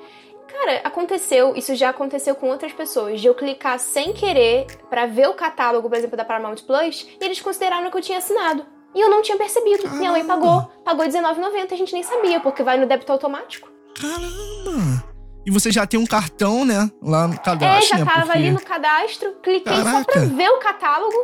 Cara, 0.47 0.81
aconteceu, 0.83 1.55
isso 1.55 1.75
já 1.75 1.89
aconteceu 1.89 2.35
com 2.35 2.49
outras 2.49 2.73
pessoas, 2.73 3.21
de 3.21 3.27
eu 3.27 3.35
clicar 3.35 3.79
sem 3.79 4.11
querer 4.11 4.65
para 4.89 5.05
ver 5.05 5.29
o 5.29 5.33
catálogo, 5.33 5.87
por 5.87 5.97
exemplo, 5.97 6.17
da 6.17 6.25
Paramount 6.25 6.57
Plus, 6.65 7.07
e 7.21 7.23
eles 7.23 7.39
consideraram 7.39 7.89
que 7.89 7.97
eu 7.97 8.01
tinha 8.01 8.17
assinado. 8.17 8.65
E 8.93 8.99
eu 8.99 9.09
não 9.09 9.21
tinha 9.21 9.37
percebido. 9.37 9.83
Caramba. 9.83 9.99
Minha 9.99 10.11
mãe 10.11 10.25
pagou, 10.25 10.61
pagou 10.83 11.05
R$19,90, 11.05 11.71
a 11.71 11.75
gente 11.75 11.93
nem 11.93 12.03
sabia, 12.03 12.39
porque 12.39 12.63
vai 12.63 12.77
no 12.77 12.85
débito 12.85 13.11
automático. 13.11 13.69
Caramba! 13.99 15.06
E 15.47 15.49
você 15.49 15.71
já 15.71 15.87
tem 15.87 15.97
um 15.97 16.05
cartão, 16.05 16.65
né? 16.65 16.91
Lá 17.01 17.25
no 17.25 17.39
cadastro. 17.39 17.65
É, 17.65 17.81
já 17.81 17.97
né, 17.99 18.03
tava 18.03 18.25
porque... 18.25 18.37
ali 18.37 18.51
no 18.51 18.59
cadastro, 18.59 19.31
cliquei 19.41 19.61
Caraca. 19.61 19.91
só 19.91 20.03
pra 20.03 20.21
ver 20.25 20.49
o 20.49 20.59
catálogo 20.59 21.15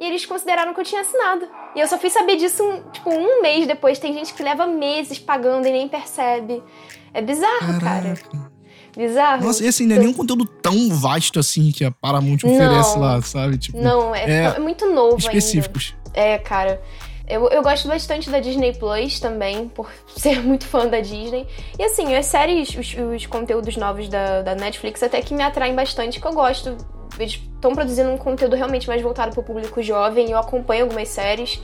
e 0.00 0.06
eles 0.06 0.24
consideraram 0.24 0.72
que 0.72 0.80
eu 0.80 0.84
tinha 0.84 1.02
assinado. 1.02 1.46
E 1.76 1.80
eu 1.80 1.86
só 1.86 1.98
fui 1.98 2.08
saber 2.08 2.36
disso, 2.36 2.64
um, 2.64 2.90
tipo, 2.90 3.10
um 3.10 3.42
mês 3.42 3.66
depois. 3.66 3.98
Tem 3.98 4.14
gente 4.14 4.32
que 4.32 4.42
leva 4.42 4.66
meses 4.66 5.18
pagando 5.18 5.66
e 5.66 5.70
nem 5.70 5.86
percebe. 5.86 6.62
É 7.12 7.20
bizarro, 7.20 7.78
Caraca. 7.78 8.14
cara. 8.30 8.50
Bizarro. 8.96 9.44
Nossa, 9.44 9.62
e 9.62 9.68
assim, 9.68 9.86
não 9.86 9.96
é 9.96 9.98
nenhum 9.98 10.14
conteúdo 10.14 10.46
tão 10.46 10.88
vasto 10.88 11.38
assim 11.38 11.70
que 11.70 11.84
a 11.84 11.90
Paramount 11.90 12.38
oferece 12.42 12.94
não, 12.94 13.00
lá, 13.02 13.20
sabe? 13.20 13.58
Tipo, 13.58 13.82
não, 13.82 14.14
é, 14.14 14.44
é, 14.44 14.58
muito 14.58 14.86
novo 14.86 15.18
específicos. 15.18 15.94
Ainda. 16.06 16.18
É, 16.18 16.38
cara. 16.38 16.80
Eu, 17.28 17.48
eu 17.48 17.62
gosto 17.62 17.86
bastante 17.86 18.30
da 18.30 18.40
Disney 18.40 18.72
Plus 18.72 19.20
também, 19.20 19.68
por 19.68 19.90
ser 20.16 20.42
muito 20.42 20.66
fã 20.66 20.86
da 20.86 21.00
Disney. 21.00 21.46
E 21.78 21.84
assim, 21.84 22.14
as 22.14 22.26
séries, 22.26 22.70
os, 22.70 22.94
os 22.94 23.26
conteúdos 23.26 23.76
novos 23.76 24.08
da, 24.08 24.42
da 24.42 24.54
Netflix 24.54 25.02
até 25.02 25.20
que 25.20 25.34
me 25.34 25.42
atraem 25.42 25.74
bastante, 25.74 26.20
que 26.20 26.26
eu 26.26 26.32
gosto. 26.32 26.76
Eles 27.18 27.32
estão 27.32 27.74
produzindo 27.74 28.10
um 28.10 28.16
conteúdo 28.16 28.56
realmente 28.56 28.86
mais 28.88 29.02
voltado 29.02 29.32
para 29.32 29.40
o 29.40 29.44
público 29.44 29.82
jovem, 29.82 30.30
eu 30.30 30.38
acompanho 30.38 30.84
algumas 30.84 31.08
séries. 31.08 31.60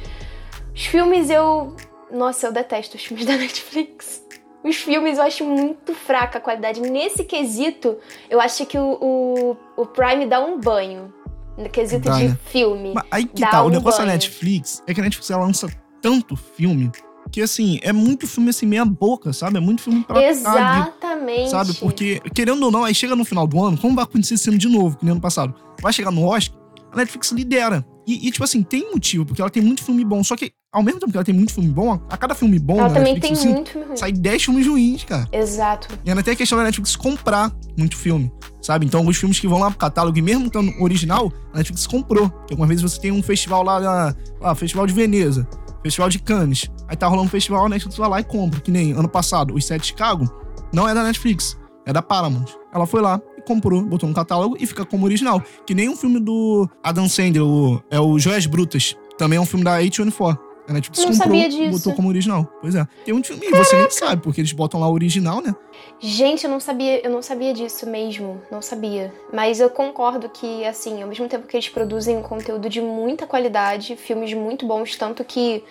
Os 0.74 0.84
filmes 0.84 1.30
eu. 1.30 1.74
Nossa, 2.10 2.48
eu 2.48 2.52
detesto 2.52 2.96
os 2.96 3.04
filmes 3.04 3.24
da 3.26 3.36
Netflix. 3.36 4.22
Os 4.62 4.76
filmes 4.76 5.18
eu 5.18 5.24
acho 5.24 5.44
muito 5.44 5.94
fraca 5.94 6.38
a 6.38 6.40
qualidade. 6.40 6.80
Nesse 6.80 7.22
quesito, 7.24 7.98
eu 8.30 8.40
acho 8.40 8.64
que 8.66 8.78
o, 8.78 8.98
o, 9.00 9.56
o 9.76 9.86
Prime 9.86 10.26
dá 10.26 10.40
um 10.40 10.58
banho. 10.58 11.12
No 11.56 11.68
quesito 11.68 12.10
de 12.10 12.28
né? 12.28 12.38
filme. 12.46 12.92
Mas 12.94 13.04
aí 13.10 13.24
que 13.24 13.42
tá, 13.42 13.62
um 13.62 13.66
o 13.66 13.70
negócio 13.70 13.98
banho. 13.98 14.08
da 14.08 14.14
Netflix 14.14 14.82
é 14.86 14.94
que 14.94 15.00
a 15.00 15.04
Netflix 15.04 15.30
ela 15.30 15.44
lança 15.44 15.68
tanto 16.02 16.36
filme 16.36 16.90
que 17.30 17.40
assim, 17.40 17.78
é 17.82 17.92
muito 17.92 18.26
filme 18.26 18.50
assim, 18.50 18.66
meia 18.66 18.84
boca, 18.84 19.32
sabe? 19.32 19.56
É 19.56 19.60
muito 19.60 19.82
filme 19.82 20.04
pra 20.04 20.22
Exatamente. 20.22 21.50
sabe? 21.50 21.74
Porque, 21.74 22.20
querendo 22.34 22.62
ou 22.62 22.70
não, 22.70 22.84
aí 22.84 22.94
chega 22.94 23.16
no 23.16 23.24
final 23.24 23.46
do 23.46 23.62
ano, 23.62 23.76
como 23.78 23.94
vai 23.94 24.04
acontecer 24.04 24.34
esse 24.34 24.48
ano 24.48 24.58
de 24.58 24.68
novo, 24.68 24.96
que 24.96 25.04
nem 25.04 25.12
ano 25.12 25.20
passado? 25.20 25.54
Vai 25.80 25.92
chegar 25.92 26.10
no 26.10 26.24
Oscar, 26.26 26.56
a 26.92 26.96
Netflix 26.96 27.32
lidera. 27.32 27.84
E, 28.06 28.28
e, 28.28 28.30
tipo 28.30 28.44
assim, 28.44 28.62
tem 28.62 28.90
motivo, 28.92 29.24
porque 29.24 29.40
ela 29.40 29.50
tem 29.50 29.62
muito 29.62 29.82
filme 29.82 30.04
bom. 30.04 30.22
Só 30.22 30.36
que, 30.36 30.52
ao 30.70 30.82
mesmo 30.82 31.00
tempo 31.00 31.10
que 31.10 31.16
ela 31.16 31.24
tem 31.24 31.34
muito 31.34 31.54
filme 31.54 31.70
bom, 31.70 31.98
a 32.08 32.16
cada 32.16 32.34
filme 32.34 32.58
bom. 32.58 32.78
Ela 32.78 32.90
também 32.90 33.14
Netflix, 33.14 33.40
tem 33.40 33.48
assim, 33.48 33.54
muito 33.54 33.70
filme 33.70 33.86
ruim. 33.86 33.96
Sai 33.96 34.12
10 34.12 34.44
filmes 34.44 34.66
ruins, 34.66 35.04
cara. 35.04 35.26
Exato. 35.32 35.88
E 36.04 36.10
ainda 36.10 36.22
tem 36.22 36.34
a 36.34 36.36
questão 36.36 36.58
da 36.58 36.64
Netflix 36.64 36.94
comprar 36.94 37.50
muito 37.76 37.96
filme, 37.96 38.30
sabe? 38.64 38.86
Então, 38.86 39.00
alguns 39.00 39.18
filmes 39.18 39.38
que 39.38 39.46
vão 39.46 39.58
lá 39.58 39.68
pro 39.68 39.78
catálogo, 39.78 40.16
e 40.16 40.22
mesmo 40.22 40.46
estando 40.46 40.72
original, 40.82 41.30
a 41.52 41.58
Netflix 41.58 41.86
comprou. 41.86 42.30
Porque 42.30 42.54
algumas 42.54 42.68
vezes 42.68 42.82
você 42.82 43.00
tem 43.00 43.12
um 43.12 43.22
festival 43.22 43.62
lá, 43.62 43.78
lá, 43.78 44.16
lá 44.40 44.54
Festival 44.54 44.86
de 44.86 44.94
Veneza, 44.94 45.46
Festival 45.82 46.08
de 46.08 46.18
Cannes. 46.18 46.70
Aí 46.88 46.96
tá 46.96 47.06
rolando 47.06 47.26
um 47.26 47.30
festival, 47.30 47.66
a 47.66 47.68
Netflix 47.68 47.98
vai 47.98 48.08
lá 48.08 48.20
e 48.20 48.24
compra. 48.24 48.60
Que 48.60 48.70
nem 48.70 48.92
ano 48.92 49.08
passado, 49.08 49.54
os 49.54 49.66
Sete 49.66 49.88
Chicago, 49.88 50.24
não 50.72 50.88
é 50.88 50.94
da 50.94 51.04
Netflix, 51.04 51.58
é 51.84 51.92
da 51.92 52.00
Paramount. 52.00 52.46
Ela 52.72 52.86
foi 52.86 53.02
lá, 53.02 53.20
comprou, 53.46 53.84
botou 53.84 54.08
no 54.08 54.14
catálogo 54.14 54.56
e 54.58 54.66
fica 54.66 54.84
como 54.86 55.04
original. 55.04 55.42
Que 55.66 55.74
nem 55.74 55.90
um 55.90 55.96
filme 55.96 56.18
do 56.18 56.66
Adam 56.82 57.06
Sandler, 57.06 57.44
o, 57.44 57.82
é 57.90 58.00
o 58.00 58.18
Joias 58.18 58.46
Brutas. 58.46 58.96
Também 59.18 59.36
é 59.36 59.40
um 59.40 59.46
filme 59.46 59.64
da 59.64 59.78
A24. 59.78 60.38
A 60.66 60.72
Netflix 60.72 61.04
não 61.04 61.18
comprou 61.18 61.36
e 61.36 61.70
botou 61.70 61.92
como 61.94 62.08
original. 62.08 62.50
Pois 62.60 62.74
é. 62.74 62.86
Tem 63.04 63.14
um 63.14 63.22
filme 63.22 63.46
e 63.46 63.50
você 63.50 63.76
nem 63.76 63.90
sabe, 63.90 64.22
porque 64.22 64.40
eles 64.40 64.52
botam 64.52 64.80
lá 64.80 64.88
o 64.88 64.92
original, 64.92 65.42
né? 65.42 65.54
Gente, 66.00 66.44
eu 66.44 66.50
não 66.50 66.58
sabia, 66.58 67.04
eu 67.04 67.10
não 67.10 67.20
sabia 67.20 67.52
disso 67.52 67.86
mesmo. 67.88 68.40
Não 68.50 68.62
sabia. 68.62 69.12
Mas 69.32 69.60
eu 69.60 69.68
concordo 69.68 70.28
que, 70.28 70.64
assim, 70.64 71.02
ao 71.02 71.08
mesmo 71.08 71.28
tempo 71.28 71.46
que 71.46 71.56
eles 71.56 71.68
produzem 71.68 72.22
conteúdo 72.22 72.68
de 72.68 72.80
muita 72.80 73.26
qualidade, 73.26 73.96
filmes 73.96 74.32
muito 74.32 74.66
bons, 74.66 74.96
tanto 74.96 75.22
que 75.22 75.62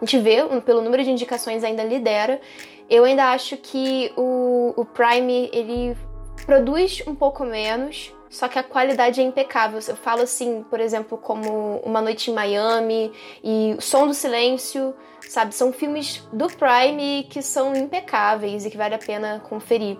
a 0.00 0.04
gente 0.04 0.18
vê, 0.18 0.38
pelo 0.64 0.82
número 0.82 1.02
de 1.02 1.10
indicações, 1.10 1.64
ainda 1.64 1.82
lidera. 1.82 2.40
Eu 2.90 3.04
ainda 3.04 3.32
acho 3.32 3.56
que 3.56 4.12
o, 4.16 4.74
o 4.76 4.84
Prime, 4.84 5.48
ele 5.52 5.96
produz 6.44 7.02
um 7.06 7.14
pouco 7.14 7.44
menos, 7.44 8.12
só 8.32 8.48
que 8.48 8.58
a 8.58 8.62
qualidade 8.62 9.20
é 9.20 9.22
impecável. 9.22 9.78
Eu 9.86 9.94
falo 9.94 10.22
assim, 10.22 10.64
por 10.70 10.80
exemplo, 10.80 11.18
como 11.18 11.82
Uma 11.84 12.00
Noite 12.00 12.30
em 12.30 12.34
Miami 12.34 13.12
e 13.44 13.76
Som 13.78 14.06
do 14.06 14.14
Silêncio, 14.14 14.94
sabe? 15.28 15.54
São 15.54 15.70
filmes 15.70 16.26
do 16.32 16.46
Prime 16.46 17.26
que 17.28 17.42
são 17.42 17.76
impecáveis 17.76 18.64
e 18.64 18.70
que 18.70 18.76
vale 18.76 18.94
a 18.94 18.98
pena 18.98 19.38
conferir. 19.46 19.98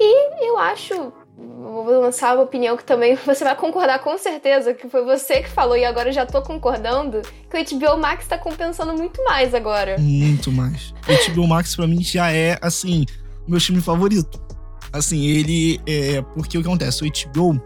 E 0.00 0.48
eu 0.48 0.58
acho, 0.58 1.12
vou 1.38 2.00
lançar 2.00 2.34
uma 2.34 2.42
opinião 2.42 2.76
que 2.76 2.82
também 2.82 3.14
você 3.24 3.44
vai 3.44 3.54
concordar 3.54 4.00
com 4.00 4.18
certeza, 4.18 4.74
que 4.74 4.88
foi 4.88 5.04
você 5.04 5.40
que 5.40 5.48
falou 5.48 5.76
e 5.76 5.84
agora 5.84 6.08
eu 6.08 6.12
já 6.12 6.26
tô 6.26 6.42
concordando, 6.42 7.22
que 7.48 7.56
o 7.56 7.78
HBO 7.78 8.00
Max 8.00 8.26
tá 8.26 8.36
compensando 8.36 8.92
muito 8.94 9.22
mais 9.22 9.54
agora. 9.54 9.96
Muito 9.96 10.50
mais. 10.50 10.92
O 11.06 11.32
HBO 11.32 11.46
Max 11.46 11.76
pra 11.76 11.86
mim 11.86 12.02
já 12.02 12.32
é, 12.32 12.58
assim, 12.60 13.06
meu 13.46 13.60
time 13.60 13.80
favorito. 13.80 14.49
Assim, 14.92 15.26
ele. 15.26 15.80
É, 15.86 16.22
porque 16.22 16.58
o 16.58 16.62
que 16.62 16.66
acontece? 16.66 17.04
O 17.04 17.32
HBO, 17.32 17.60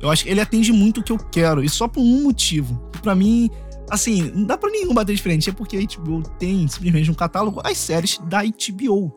eu 0.00 0.10
acho 0.10 0.24
que 0.24 0.30
ele 0.30 0.40
atende 0.40 0.72
muito 0.72 1.00
o 1.00 1.04
que 1.04 1.12
eu 1.12 1.18
quero. 1.18 1.62
E 1.62 1.68
só 1.68 1.88
por 1.88 2.00
um 2.00 2.22
motivo. 2.22 2.80
Que 2.92 3.00
pra 3.00 3.14
mim, 3.14 3.50
assim, 3.90 4.30
não 4.34 4.44
dá 4.44 4.56
pra 4.56 4.70
nenhum 4.70 4.94
bater 4.94 5.14
de 5.14 5.22
frente. 5.22 5.50
É 5.50 5.52
porque 5.52 5.76
a 5.76 5.80
HBO 5.80 6.22
tem 6.38 6.66
simplesmente 6.68 7.10
um 7.10 7.14
catálogo 7.14 7.60
as 7.64 7.76
séries 7.78 8.18
da 8.28 8.42
HBO. 8.42 9.12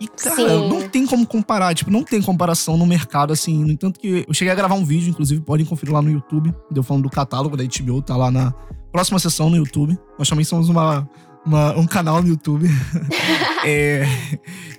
E, 0.00 0.08
cara, 0.08 0.34
Sim. 0.34 0.68
não 0.68 0.88
tem 0.88 1.04
como 1.04 1.26
comparar, 1.26 1.74
tipo, 1.74 1.90
não 1.90 2.02
tem 2.02 2.22
comparação 2.22 2.74
no 2.78 2.86
mercado, 2.86 3.34
assim. 3.34 3.62
No 3.62 3.70
entanto 3.70 4.00
que 4.00 4.24
eu 4.26 4.32
cheguei 4.32 4.50
a 4.50 4.54
gravar 4.54 4.74
um 4.74 4.84
vídeo, 4.84 5.10
inclusive, 5.10 5.42
podem 5.42 5.66
conferir 5.66 5.92
lá 5.92 6.00
no 6.00 6.10
YouTube. 6.10 6.54
Deu 6.70 6.82
falando 6.82 7.02
do 7.02 7.10
catálogo 7.10 7.54
da 7.54 7.64
HBO, 7.64 8.00
tá 8.00 8.16
lá 8.16 8.30
na 8.30 8.50
próxima 8.90 9.18
sessão 9.18 9.50
no 9.50 9.56
YouTube. 9.56 9.98
Nós 10.18 10.26
também 10.26 10.44
somos 10.44 10.70
uma, 10.70 11.08
uma 11.44 11.76
um 11.76 11.86
canal 11.86 12.22
no 12.22 12.28
YouTube. 12.28 12.66
é, 13.66 14.06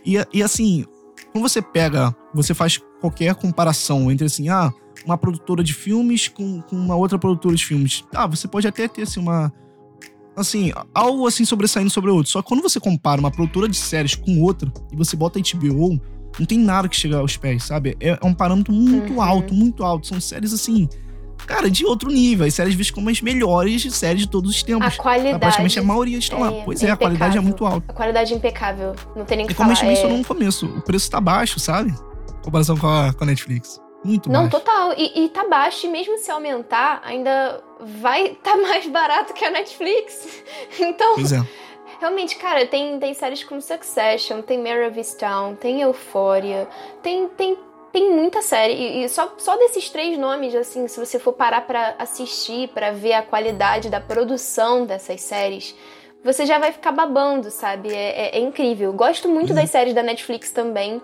e, 0.03 0.17
e 0.33 0.41
assim, 0.41 0.85
quando 1.31 1.47
você 1.47 1.61
pega, 1.61 2.15
você 2.33 2.53
faz 2.53 2.79
qualquer 2.99 3.35
comparação 3.35 4.11
entre 4.11 4.25
assim, 4.25 4.49
ah, 4.49 4.71
uma 5.05 5.17
produtora 5.17 5.63
de 5.63 5.73
filmes 5.73 6.27
com, 6.27 6.61
com 6.61 6.75
uma 6.75 6.95
outra 6.95 7.17
produtora 7.17 7.55
de 7.55 7.65
filmes. 7.65 8.03
Ah, 8.13 8.27
você 8.27 8.47
pode 8.47 8.67
até 8.67 8.87
ter 8.87 9.03
assim 9.03 9.19
uma 9.19 9.51
assim, 10.35 10.71
algo 10.93 11.27
assim 11.27 11.45
sobressaindo 11.45 11.89
sobre 11.89 12.09
o 12.09 12.15
outro. 12.15 12.31
Só 12.31 12.41
que 12.41 12.47
quando 12.47 12.61
você 12.61 12.79
compara 12.79 13.19
uma 13.19 13.31
produtora 13.31 13.67
de 13.67 13.77
séries 13.77 14.15
com 14.15 14.41
outra 14.41 14.71
e 14.91 14.95
você 14.95 15.15
bota 15.15 15.39
HBO, 15.39 15.99
não 16.39 16.45
tem 16.45 16.57
nada 16.57 16.87
que 16.87 16.95
chega 16.95 17.17
aos 17.17 17.37
pés, 17.37 17.63
sabe? 17.63 17.95
É, 17.99 18.17
é 18.21 18.25
um 18.25 18.33
parâmetro 18.33 18.73
muito 18.73 19.13
uhum. 19.13 19.21
alto, 19.21 19.53
muito 19.53 19.83
alto. 19.83 20.07
São 20.07 20.19
séries 20.21 20.53
assim, 20.53 20.87
cara, 21.45 21.69
de 21.69 21.85
outro 21.85 22.09
nível. 22.09 22.45
As 22.45 22.53
séries 22.53 22.75
vistas 22.75 22.93
como 22.93 23.09
as 23.09 23.21
melhores 23.21 23.83
séries 23.93 24.21
de 24.21 24.29
todos 24.29 24.51
os 24.51 24.63
tempos. 24.63 24.87
A 24.87 25.01
qualidade. 25.01 25.39
Praticamente 25.39 25.79
a 25.79 25.83
maioria 25.83 26.17
estão 26.17 26.45
é, 26.45 26.49
lá. 26.49 26.61
Pois 26.63 26.83
é, 26.83 26.87
é 26.87 26.91
a 26.91 26.97
qualidade 26.97 27.37
é 27.37 27.41
muito 27.41 27.65
alta. 27.65 27.91
A 27.91 27.93
qualidade 27.93 28.33
é 28.33 28.37
impecável. 28.37 28.95
Não 29.15 29.25
tem 29.25 29.37
nem 29.37 29.47
que 29.47 29.53
e 29.53 29.55
como 29.55 29.69
falar. 29.69 29.79
a 29.79 29.83
gente 29.83 29.89
mencionou 29.89 30.17
é... 30.17 30.19
no 30.19 30.25
começo, 30.25 30.65
o 30.65 30.81
preço 30.81 31.09
tá 31.09 31.19
baixo, 31.19 31.59
sabe? 31.59 31.91
Em 31.91 32.43
comparação 32.43 32.77
com 32.77 32.87
a, 32.87 33.13
com 33.13 33.23
a 33.23 33.27
Netflix. 33.27 33.79
Muito 34.03 34.29
Não, 34.29 34.47
baixo. 34.47 34.57
total. 34.57 34.93
E, 34.97 35.25
e 35.25 35.29
tá 35.29 35.47
baixo, 35.47 35.85
e 35.85 35.89
mesmo 35.89 36.17
se 36.17 36.31
aumentar, 36.31 37.01
ainda 37.03 37.63
vai 38.01 38.29
tá 38.43 38.57
mais 38.57 38.87
barato 38.87 39.33
que 39.33 39.45
a 39.45 39.51
Netflix. 39.51 40.43
Então. 40.79 41.15
Pois 41.15 41.31
é. 41.31 41.41
Realmente, 41.99 42.35
cara, 42.37 42.65
tem, 42.65 42.97
tem 42.99 43.13
séries 43.13 43.43
como 43.43 43.61
Succession, 43.61 44.41
tem 44.41 44.57
Mare 44.57 44.87
of 44.87 44.97
Easttown, 44.97 45.55
tem 45.55 45.81
Euphoria, 45.81 46.67
tem, 47.03 47.27
tem 47.27 47.55
tem 47.91 48.11
muita 48.11 48.41
série. 48.41 49.03
E, 49.03 49.09
só, 49.09 49.33
só 49.37 49.57
desses 49.57 49.89
três 49.89 50.17
nomes, 50.17 50.55
assim, 50.55 50.87
se 50.87 50.99
você 50.99 51.19
for 51.19 51.33
parar 51.33 51.61
para 51.61 51.95
assistir, 51.99 52.69
para 52.69 52.91
ver 52.91 53.13
a 53.13 53.21
qualidade 53.21 53.89
da 53.89 53.99
produção 53.99 54.85
dessas 54.85 55.21
séries, 55.21 55.75
você 56.23 56.45
já 56.45 56.59
vai 56.59 56.71
ficar 56.71 56.91
babando, 56.91 57.49
sabe? 57.49 57.93
É, 57.93 58.35
é, 58.35 58.37
é 58.37 58.39
incrível. 58.39 58.93
Gosto 58.93 59.27
muito 59.27 59.49
uhum. 59.49 59.55
das 59.55 59.69
séries 59.69 59.93
da 59.93 60.03
Netflix 60.03 60.51
também. 60.51 61.01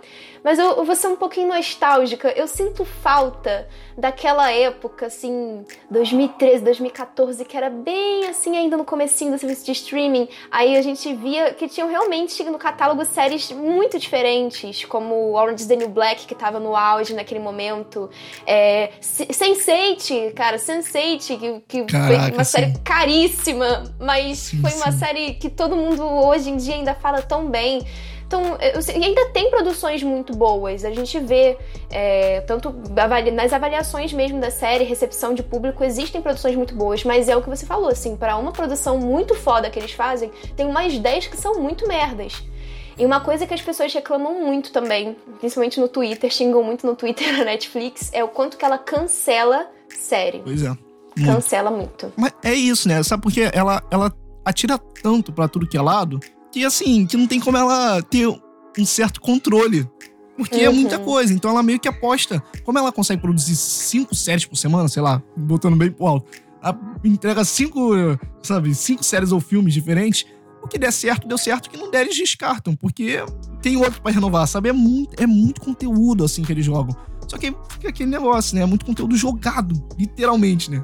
Mas 0.47 0.59
eu, 0.59 0.77
eu 0.77 0.85
vou 0.85 0.95
ser 0.95 1.07
um 1.07 1.17
pouquinho 1.17 1.49
nostálgica. 1.49 2.29
Eu 2.29 2.47
sinto 2.47 2.85
falta 2.85 3.67
daquela 3.97 4.49
época, 4.49 5.07
assim, 5.07 5.65
2013, 5.91 6.63
2014, 6.63 7.43
que 7.43 7.57
era 7.57 7.69
bem 7.69 8.29
assim 8.29 8.55
ainda 8.55 8.77
no 8.77 8.85
comecinho 8.85 9.33
do 9.33 9.37
serviço 9.37 9.65
de 9.65 9.73
streaming. 9.73 10.29
Aí 10.49 10.77
a 10.77 10.81
gente 10.81 11.13
via 11.13 11.53
que 11.53 11.67
tinham 11.67 11.89
realmente 11.89 12.41
no 12.45 12.57
catálogo 12.57 13.03
séries 13.03 13.51
muito 13.51 13.99
diferentes, 13.99 14.85
como 14.85 15.33
Orange 15.33 15.63
is 15.63 15.67
the 15.67 15.75
New 15.75 15.89
Black, 15.89 16.25
que 16.25 16.33
tava 16.33 16.61
no 16.61 16.77
auge 16.77 17.13
naquele 17.13 17.41
momento. 17.41 18.09
É, 18.45 18.91
Sense8, 19.01 20.33
cara, 20.33 20.55
Sense8, 20.55 21.39
que, 21.39 21.61
que 21.67 21.83
Caraca, 21.91 22.23
foi 22.23 22.31
uma 22.31 22.43
sim. 22.45 22.51
série 22.51 22.73
caríssima, 22.85 23.83
mas 23.99 24.37
sim, 24.37 24.61
foi 24.61 24.71
uma 24.75 24.93
sim. 24.93 24.97
série 24.97 25.33
que 25.33 25.49
todo 25.49 25.75
mundo 25.75 26.05
hoje 26.05 26.49
em 26.49 26.55
dia 26.55 26.75
ainda 26.75 26.95
fala 26.95 27.21
tão 27.21 27.49
bem. 27.49 27.85
Então, 28.27 28.57
e 28.61 29.05
ainda 29.05 29.29
tem 29.29 29.49
produções 29.49 30.03
muito 30.03 30.35
boas. 30.35 30.83
A 30.83 30.91
gente 30.91 31.17
vê, 31.17 31.57
é, 31.89 32.41
tanto 32.41 32.75
nas 33.33 33.53
avaliações 33.53 34.11
mesmo 34.11 34.41
da 34.41 34.51
série, 34.51 34.83
recepção 34.83 35.33
de 35.33 35.41
público, 35.41 35.81
existem 35.81 36.21
produções 36.21 36.55
muito 36.55 36.75
boas, 36.75 37.05
mas 37.05 37.29
é 37.29 37.37
o 37.37 37.41
que 37.41 37.49
você 37.49 37.65
falou, 37.65 37.87
assim, 37.87 38.17
para 38.17 38.35
uma 38.35 38.51
produção 38.51 38.97
muito 38.97 39.33
foda 39.33 39.69
que 39.69 39.79
eles 39.79 39.93
fazem, 39.93 40.29
tem 40.57 40.65
umas 40.65 40.97
10 40.99 41.27
que 41.27 41.37
são 41.37 41.61
muito 41.61 41.87
merdas. 41.87 42.43
E 42.97 43.05
uma 43.05 43.21
coisa 43.21 43.47
que 43.47 43.53
as 43.53 43.61
pessoas 43.61 43.93
reclamam 43.93 44.41
muito 44.45 44.73
também, 44.73 45.15
principalmente 45.39 45.79
no 45.79 45.87
Twitter, 45.87 46.29
xingam 46.29 46.61
muito 46.63 46.85
no 46.85 46.95
Twitter 46.95 47.31
na 47.37 47.45
Netflix, 47.45 48.09
é 48.11 48.23
o 48.25 48.27
quanto 48.27 48.57
que 48.57 48.65
ela 48.65 48.77
cancela 48.77 49.67
série. 49.89 50.41
Pois 50.43 50.63
é. 50.63 50.69
Muito. 51.15 51.33
Cancela 51.33 51.71
muito. 51.71 52.11
Mas 52.17 52.33
é 52.43 52.53
isso, 52.53 52.89
né? 52.89 53.01
Sabe 53.03 53.23
por 53.23 53.31
quê? 53.31 53.49
Ela, 53.53 53.81
ela 53.89 54.13
atira 54.43 54.77
tanto 55.01 55.31
para 55.31 55.47
tudo 55.47 55.67
que 55.67 55.77
é 55.77 55.81
lado 55.81 56.19
que 56.57 56.65
assim, 56.65 57.05
que 57.05 57.15
não 57.15 57.27
tem 57.27 57.39
como 57.39 57.55
ela 57.55 58.01
ter 58.01 58.27
um 58.27 58.85
certo 58.85 59.21
controle. 59.21 59.87
Porque 60.35 60.57
uhum. 60.57 60.63
é 60.63 60.69
muita 60.69 60.97
uhum. 60.99 61.05
coisa. 61.05 61.33
Então 61.33 61.51
ela 61.51 61.63
meio 61.63 61.79
que 61.79 61.87
aposta. 61.87 62.43
Como 62.63 62.77
ela 62.77 62.91
consegue 62.91 63.21
produzir 63.21 63.55
cinco 63.55 64.15
séries 64.15 64.45
por 64.45 64.55
semana, 64.55 64.87
sei 64.87 65.01
lá, 65.01 65.21
botando 65.35 65.75
bem 65.75 65.91
pro 65.91 66.07
alto, 66.07 66.29
entrega 67.03 67.43
cinco, 67.43 67.91
sabe, 68.43 68.73
cinco 68.75 69.03
séries 69.03 69.31
ou 69.31 69.39
filmes 69.39 69.73
diferentes. 69.73 70.25
O 70.61 70.67
que 70.67 70.77
der 70.77 70.91
certo, 70.91 71.27
deu 71.27 71.37
certo. 71.37 71.67
O 71.67 71.69
que 71.69 71.77
não 71.77 71.89
der, 71.89 72.01
eles 72.01 72.17
descartam. 72.17 72.75
Porque 72.75 73.23
tem 73.61 73.77
outro 73.77 74.01
para 74.01 74.11
renovar, 74.11 74.47
sabe? 74.47 74.69
É 74.69 74.73
muito, 74.73 75.21
é 75.21 75.25
muito 75.25 75.61
conteúdo, 75.61 76.23
assim, 76.23 76.43
que 76.43 76.51
eles 76.51 76.65
jogam. 76.65 76.95
Só 77.27 77.37
que 77.37 77.53
fica 77.69 77.89
aquele 77.89 78.09
negócio, 78.09 78.55
né? 78.55 78.61
É 78.61 78.65
muito 78.65 78.85
conteúdo 78.85 79.15
jogado, 79.15 79.75
literalmente, 79.97 80.71
né? 80.71 80.83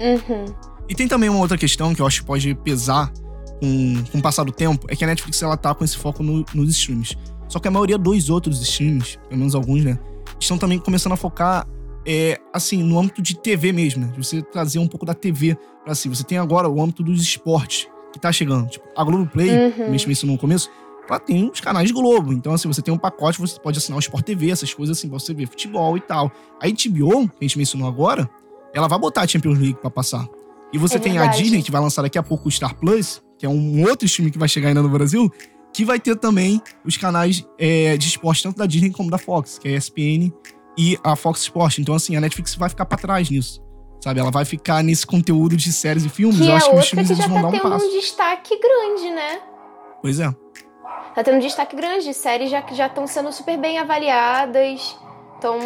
Uhum. 0.00 0.44
E 0.88 0.94
tem 0.94 1.08
também 1.08 1.28
uma 1.28 1.40
outra 1.40 1.56
questão 1.56 1.94
que 1.94 2.02
eu 2.02 2.06
acho 2.06 2.20
que 2.20 2.26
pode 2.26 2.54
pesar 2.56 3.12
com, 3.60 4.04
com 4.10 4.18
o 4.18 4.22
passar 4.22 4.44
do 4.44 4.52
tempo 4.52 4.86
é 4.88 4.96
que 4.96 5.04
a 5.04 5.06
Netflix 5.06 5.42
ela 5.42 5.56
tá 5.56 5.74
com 5.74 5.84
esse 5.84 5.96
foco 5.96 6.22
no, 6.22 6.44
nos 6.54 6.70
streams. 6.70 7.16
Só 7.48 7.58
que 7.58 7.68
a 7.68 7.70
maioria 7.70 7.98
dos 7.98 8.30
outros 8.30 8.60
streams, 8.60 9.18
pelo 9.28 9.38
menos 9.38 9.54
alguns, 9.54 9.84
né, 9.84 9.98
estão 10.40 10.58
também 10.58 10.78
começando 10.78 11.12
a 11.12 11.16
focar, 11.16 11.66
é, 12.06 12.38
assim, 12.52 12.82
no 12.82 12.98
âmbito 12.98 13.22
de 13.22 13.36
TV 13.36 13.72
mesmo, 13.72 14.04
né? 14.04 14.12
De 14.12 14.18
você 14.18 14.42
trazer 14.42 14.78
um 14.78 14.86
pouco 14.86 15.06
da 15.06 15.14
TV 15.14 15.56
pra 15.84 15.94
si. 15.94 16.08
Você 16.08 16.22
tem 16.22 16.38
agora 16.38 16.68
o 16.68 16.82
âmbito 16.82 17.02
dos 17.02 17.22
esportes 17.22 17.88
que 18.12 18.18
tá 18.18 18.30
chegando. 18.30 18.68
Tipo, 18.68 18.86
a 18.96 19.02
Globoplay, 19.02 19.50
uhum. 19.50 19.92
gente 19.92 20.06
mencionou 20.06 20.36
no 20.36 20.40
começo, 20.40 20.70
ela 21.08 21.18
tem 21.18 21.50
os 21.50 21.60
canais 21.60 21.90
Globo. 21.90 22.32
Então, 22.32 22.52
assim, 22.52 22.68
você 22.68 22.82
tem 22.82 22.92
um 22.92 22.98
pacote, 22.98 23.40
você 23.40 23.58
pode 23.58 23.78
assinar 23.78 23.96
o 23.96 24.00
Sport 24.00 24.24
TV, 24.24 24.50
essas 24.50 24.72
coisas 24.72 24.98
assim, 24.98 25.08
pra 25.08 25.18
você 25.18 25.34
ver 25.34 25.46
futebol 25.46 25.96
e 25.96 26.00
tal. 26.00 26.30
A 26.60 26.66
HBO, 26.66 27.28
que 27.28 27.36
a 27.40 27.44
gente 27.44 27.58
mencionou 27.58 27.88
agora, 27.88 28.28
ela 28.72 28.88
vai 28.88 28.98
botar 28.98 29.22
a 29.22 29.26
Champions 29.26 29.58
League 29.58 29.78
pra 29.80 29.90
passar. 29.90 30.26
E 30.72 30.78
você 30.78 30.96
é 30.96 30.98
tem 30.98 31.12
verdade. 31.12 31.38
a 31.38 31.42
Disney, 31.42 31.62
que 31.62 31.70
vai 31.70 31.80
lançar 31.80 32.02
daqui 32.02 32.18
a 32.18 32.22
pouco 32.22 32.48
o 32.48 32.50
Star 32.50 32.74
Plus, 32.74 33.22
que 33.44 33.46
é 33.46 33.50
um 33.50 33.86
outro 33.86 34.06
stream 34.06 34.30
que 34.30 34.38
vai 34.38 34.48
chegar 34.48 34.68
ainda 34.68 34.80
no 34.80 34.88
Brasil, 34.88 35.30
que 35.70 35.84
vai 35.84 36.00
ter 36.00 36.16
também 36.16 36.62
os 36.82 36.96
canais 36.96 37.46
é, 37.58 37.94
de 37.98 38.08
esporte, 38.08 38.42
tanto 38.42 38.56
da 38.56 38.64
Disney 38.64 38.90
como 38.90 39.10
da 39.10 39.18
Fox, 39.18 39.58
que 39.58 39.68
é 39.68 39.72
a 39.72 39.76
ESPN 39.76 40.32
e 40.78 40.98
a 41.04 41.14
Fox 41.14 41.42
Sport. 41.42 41.78
Então, 41.78 41.94
assim, 41.94 42.16
a 42.16 42.22
Netflix 42.22 42.54
vai 42.54 42.70
ficar 42.70 42.86
pra 42.86 42.96
trás 42.96 43.28
nisso. 43.28 43.62
Sabe? 44.00 44.18
Ela 44.18 44.30
vai 44.30 44.46
ficar 44.46 44.82
nesse 44.82 45.06
conteúdo 45.06 45.58
de 45.58 45.70
séries 45.72 46.06
e 46.06 46.08
filmes. 46.08 46.38
Que 46.38 46.46
Eu 46.46 46.52
é 46.52 46.56
acho 46.56 46.70
que 46.70 46.76
os 46.76 46.88
filmes 46.88 47.08
que 47.08 47.14
já 47.14 47.26
vão 47.26 47.36
tá 47.36 47.42
dar 47.42 47.48
um 47.48 47.50
tendo 47.52 47.70
passo. 47.70 47.86
um 47.86 47.90
destaque 47.90 48.58
grande, 48.58 49.14
né? 49.14 49.40
Pois 50.00 50.20
é. 50.20 50.34
Tá 51.14 51.22
tendo 51.22 51.36
um 51.36 51.40
destaque 51.40 51.76
grande. 51.76 52.14
Séries 52.14 52.50
já 52.50 52.64
já 52.72 52.86
estão 52.86 53.06
sendo 53.06 53.30
super 53.30 53.58
bem 53.58 53.78
avaliadas. 53.78 54.96
Então, 55.38 55.58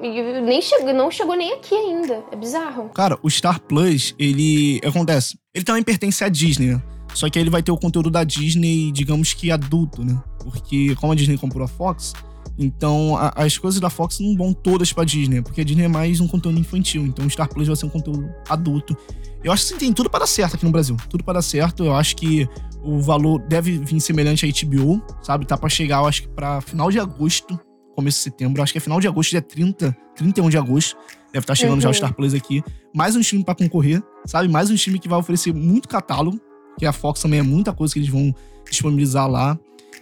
nem 0.00 0.62
chegou, 0.62 0.92
não 0.92 1.10
chegou 1.10 1.34
nem 1.34 1.52
aqui 1.52 1.74
ainda. 1.74 2.22
É 2.30 2.36
bizarro. 2.36 2.90
Cara, 2.94 3.18
o 3.22 3.28
Star 3.28 3.60
Plus, 3.60 4.14
ele. 4.18 4.80
Acontece. 4.84 5.36
Ele 5.52 5.64
também 5.64 5.82
pertence 5.82 6.22
à 6.22 6.28
Disney, 6.28 6.74
né? 6.74 6.82
Só 7.14 7.30
que 7.30 7.38
ele 7.38 7.48
vai 7.48 7.62
ter 7.62 7.70
o 7.70 7.78
conteúdo 7.78 8.10
da 8.10 8.24
Disney, 8.24 8.90
digamos 8.90 9.32
que 9.32 9.50
adulto, 9.50 10.04
né? 10.04 10.20
Porque 10.40 10.94
como 10.96 11.12
a 11.12 11.16
Disney 11.16 11.38
comprou 11.38 11.64
a 11.64 11.68
Fox, 11.68 12.12
então 12.58 13.16
a, 13.16 13.32
as 13.36 13.56
coisas 13.56 13.80
da 13.80 13.88
Fox 13.88 14.18
não 14.20 14.36
vão 14.36 14.52
todas 14.52 14.92
pra 14.92 15.04
Disney, 15.04 15.40
porque 15.40 15.60
a 15.60 15.64
Disney 15.64 15.84
é 15.84 15.88
mais 15.88 16.20
um 16.20 16.26
conteúdo 16.26 16.58
infantil. 16.58 17.06
Então 17.06 17.24
o 17.24 17.30
Star 17.30 17.48
Plus 17.48 17.68
vai 17.68 17.76
ser 17.76 17.86
um 17.86 17.90
conteúdo 17.90 18.28
adulto. 18.48 18.96
Eu 19.42 19.52
acho 19.52 19.62
que 19.62 19.68
sim, 19.70 19.78
tem 19.78 19.92
tudo 19.92 20.10
para 20.10 20.20
dar 20.20 20.26
certo 20.26 20.56
aqui 20.56 20.64
no 20.64 20.72
Brasil. 20.72 20.96
Tudo 21.08 21.22
para 21.22 21.34
dar 21.34 21.42
certo. 21.42 21.84
Eu 21.84 21.94
acho 21.94 22.16
que 22.16 22.48
o 22.82 23.00
valor 23.00 23.40
deve 23.46 23.78
vir 23.78 24.00
semelhante 24.00 24.46
à 24.46 24.66
HBO, 24.66 25.02
sabe? 25.22 25.46
Tá 25.46 25.56
para 25.56 25.68
chegar, 25.68 25.98
eu 25.98 26.06
acho 26.06 26.22
que 26.22 26.28
pra 26.28 26.60
final 26.60 26.90
de 26.90 26.98
agosto, 26.98 27.58
começo 27.94 28.18
de 28.18 28.24
setembro. 28.24 28.58
Eu 28.58 28.64
acho 28.64 28.72
que 28.72 28.78
é 28.78 28.80
final 28.80 29.00
de 29.00 29.06
agosto, 29.06 29.30
dia 29.30 29.42
30, 29.42 29.96
31 30.16 30.48
de 30.48 30.58
agosto. 30.58 30.96
Deve 31.32 31.42
estar 31.42 31.52
tá 31.52 31.54
chegando 31.54 31.74
uhum. 31.74 31.80
já 31.80 31.90
o 31.90 31.94
Star 31.94 32.14
Plus 32.14 32.34
aqui. 32.34 32.62
Mais 32.94 33.14
um 33.16 33.20
time 33.20 33.44
para 33.44 33.54
concorrer, 33.54 34.02
sabe? 34.24 34.48
Mais 34.48 34.70
um 34.70 34.74
time 34.74 34.98
que 34.98 35.08
vai 35.08 35.18
oferecer 35.18 35.52
muito 35.52 35.88
catálogo 35.88 36.40
que 36.78 36.86
a 36.86 36.92
Fox 36.92 37.20
também 37.20 37.40
é 37.40 37.42
muita 37.42 37.72
coisa 37.72 37.92
que 37.92 38.00
eles 38.00 38.10
vão 38.10 38.34
disponibilizar 38.68 39.28
lá. 39.28 39.58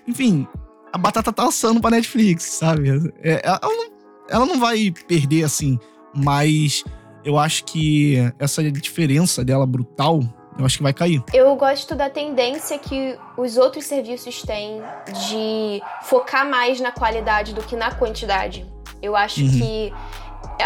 Enfim, 0.07 0.47
a 0.93 0.99
batata 0.99 1.33
tá 1.33 1.47
assando 1.47 1.81
pra 1.81 1.91
Netflix, 1.91 2.45
sabe? 2.45 3.13
É, 3.23 3.41
ela, 3.45 3.61
não, 3.63 3.91
ela 4.29 4.47
não 4.47 4.61
vai 4.61 4.93
perder 5.07 5.45
assim, 5.45 5.79
mas 6.15 6.85
eu 7.25 7.39
acho 7.39 7.65
que 7.65 8.17
essa 8.39 8.63
diferença 8.71 9.45
dela 9.45 9.67
brutal, 9.67 10.21
eu 10.59 10.67
acho 10.67 10.77
que 10.77 10.83
vai 10.83 10.93
cair. 10.93 11.23
Eu 11.33 11.55
gosto 11.57 11.95
da 11.95 12.11
tendência 12.11 12.79
que 12.79 13.17
os 13.37 13.57
outros 13.57 13.87
serviços 13.87 14.43
têm 14.43 14.83
de 15.29 15.83
focar 16.03 16.49
mais 16.49 16.81
na 16.81 16.93
qualidade 16.93 17.55
do 17.55 17.63
que 17.63 17.77
na 17.77 17.95
quantidade. 17.95 18.67
Eu 19.01 19.17
acho 19.17 19.41
uhum. 19.41 19.51
que 19.51 19.93
é, 19.93 19.93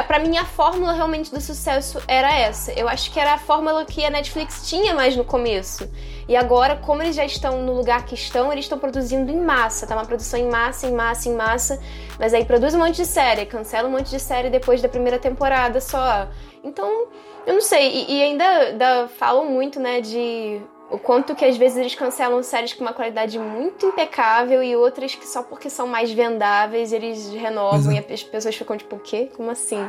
para 0.06 0.18
mim 0.18 0.36
a 0.36 0.44
fórmula 0.44 0.92
realmente 0.92 1.30
do 1.30 1.40
sucesso 1.40 2.00
era 2.06 2.32
essa. 2.32 2.72
Eu 2.72 2.88
acho 2.88 3.12
que 3.12 3.18
era 3.18 3.34
a 3.34 3.38
fórmula 3.38 3.84
que 3.84 4.04
a 4.04 4.10
Netflix 4.10 4.68
tinha 4.68 4.94
mais 4.94 5.16
no 5.16 5.24
começo. 5.24 5.90
E 6.28 6.36
agora, 6.36 6.76
como 6.76 7.02
eles 7.02 7.14
já 7.14 7.24
estão 7.24 7.62
no 7.62 7.72
lugar 7.72 8.04
que 8.04 8.14
estão, 8.14 8.52
eles 8.52 8.64
estão 8.64 8.78
produzindo 8.78 9.30
em 9.30 9.40
massa, 9.40 9.86
tá 9.86 9.94
uma 9.94 10.04
produção 10.04 10.38
em 10.38 10.48
massa, 10.48 10.86
em 10.86 10.92
massa, 10.92 11.28
em 11.28 11.34
massa. 11.34 11.80
Mas 12.18 12.34
aí 12.34 12.44
produz 12.44 12.74
um 12.74 12.78
monte 12.78 12.96
de 12.96 13.06
série, 13.06 13.46
cancela 13.46 13.88
um 13.88 13.92
monte 13.92 14.10
de 14.10 14.20
série 14.20 14.50
depois 14.50 14.80
da 14.80 14.88
primeira 14.88 15.18
temporada 15.18 15.80
só. 15.80 16.28
Então, 16.64 17.06
eu 17.46 17.54
não 17.54 17.62
sei. 17.62 17.90
E, 17.90 18.16
e 18.18 18.22
ainda, 18.22 18.44
ainda 18.44 19.08
falam 19.08 19.46
muito, 19.46 19.78
né, 19.78 20.00
de 20.00 20.60
o 20.90 20.98
quanto 20.98 21.34
que 21.34 21.44
às 21.44 21.56
vezes 21.56 21.78
eles 21.78 21.94
cancelam 21.94 22.42
séries 22.42 22.72
com 22.72 22.82
uma 22.82 22.92
qualidade 22.92 23.38
muito 23.38 23.86
impecável 23.86 24.62
e 24.62 24.76
outras 24.76 25.14
que 25.14 25.26
só 25.26 25.42
porque 25.42 25.68
são 25.68 25.86
mais 25.86 26.12
vendáveis 26.12 26.92
eles 26.92 27.32
renovam 27.32 27.92
é. 27.92 28.04
e 28.08 28.12
as 28.12 28.22
pessoas 28.22 28.54
ficam 28.54 28.76
tipo, 28.76 28.96
o 28.96 29.00
quê? 29.00 29.30
Como 29.36 29.50
assim? 29.50 29.84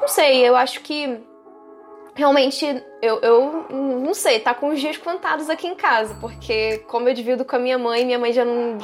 Não 0.00 0.08
sei, 0.08 0.46
eu 0.46 0.56
acho 0.56 0.80
que 0.80 1.20
realmente 2.14 2.64
eu, 3.02 3.18
eu 3.20 3.66
não 3.70 4.14
sei, 4.14 4.40
tá 4.40 4.54
com 4.54 4.70
os 4.70 4.80
dias 4.80 4.96
contados 4.96 5.50
aqui 5.50 5.66
em 5.66 5.74
casa, 5.74 6.16
porque 6.20 6.78
como 6.88 7.08
eu 7.08 7.14
divido 7.14 7.44
com 7.44 7.56
a 7.56 7.58
minha 7.58 7.78
mãe, 7.78 8.04
minha 8.04 8.18
mãe 8.18 8.32
já 8.32 8.44
não. 8.44 8.78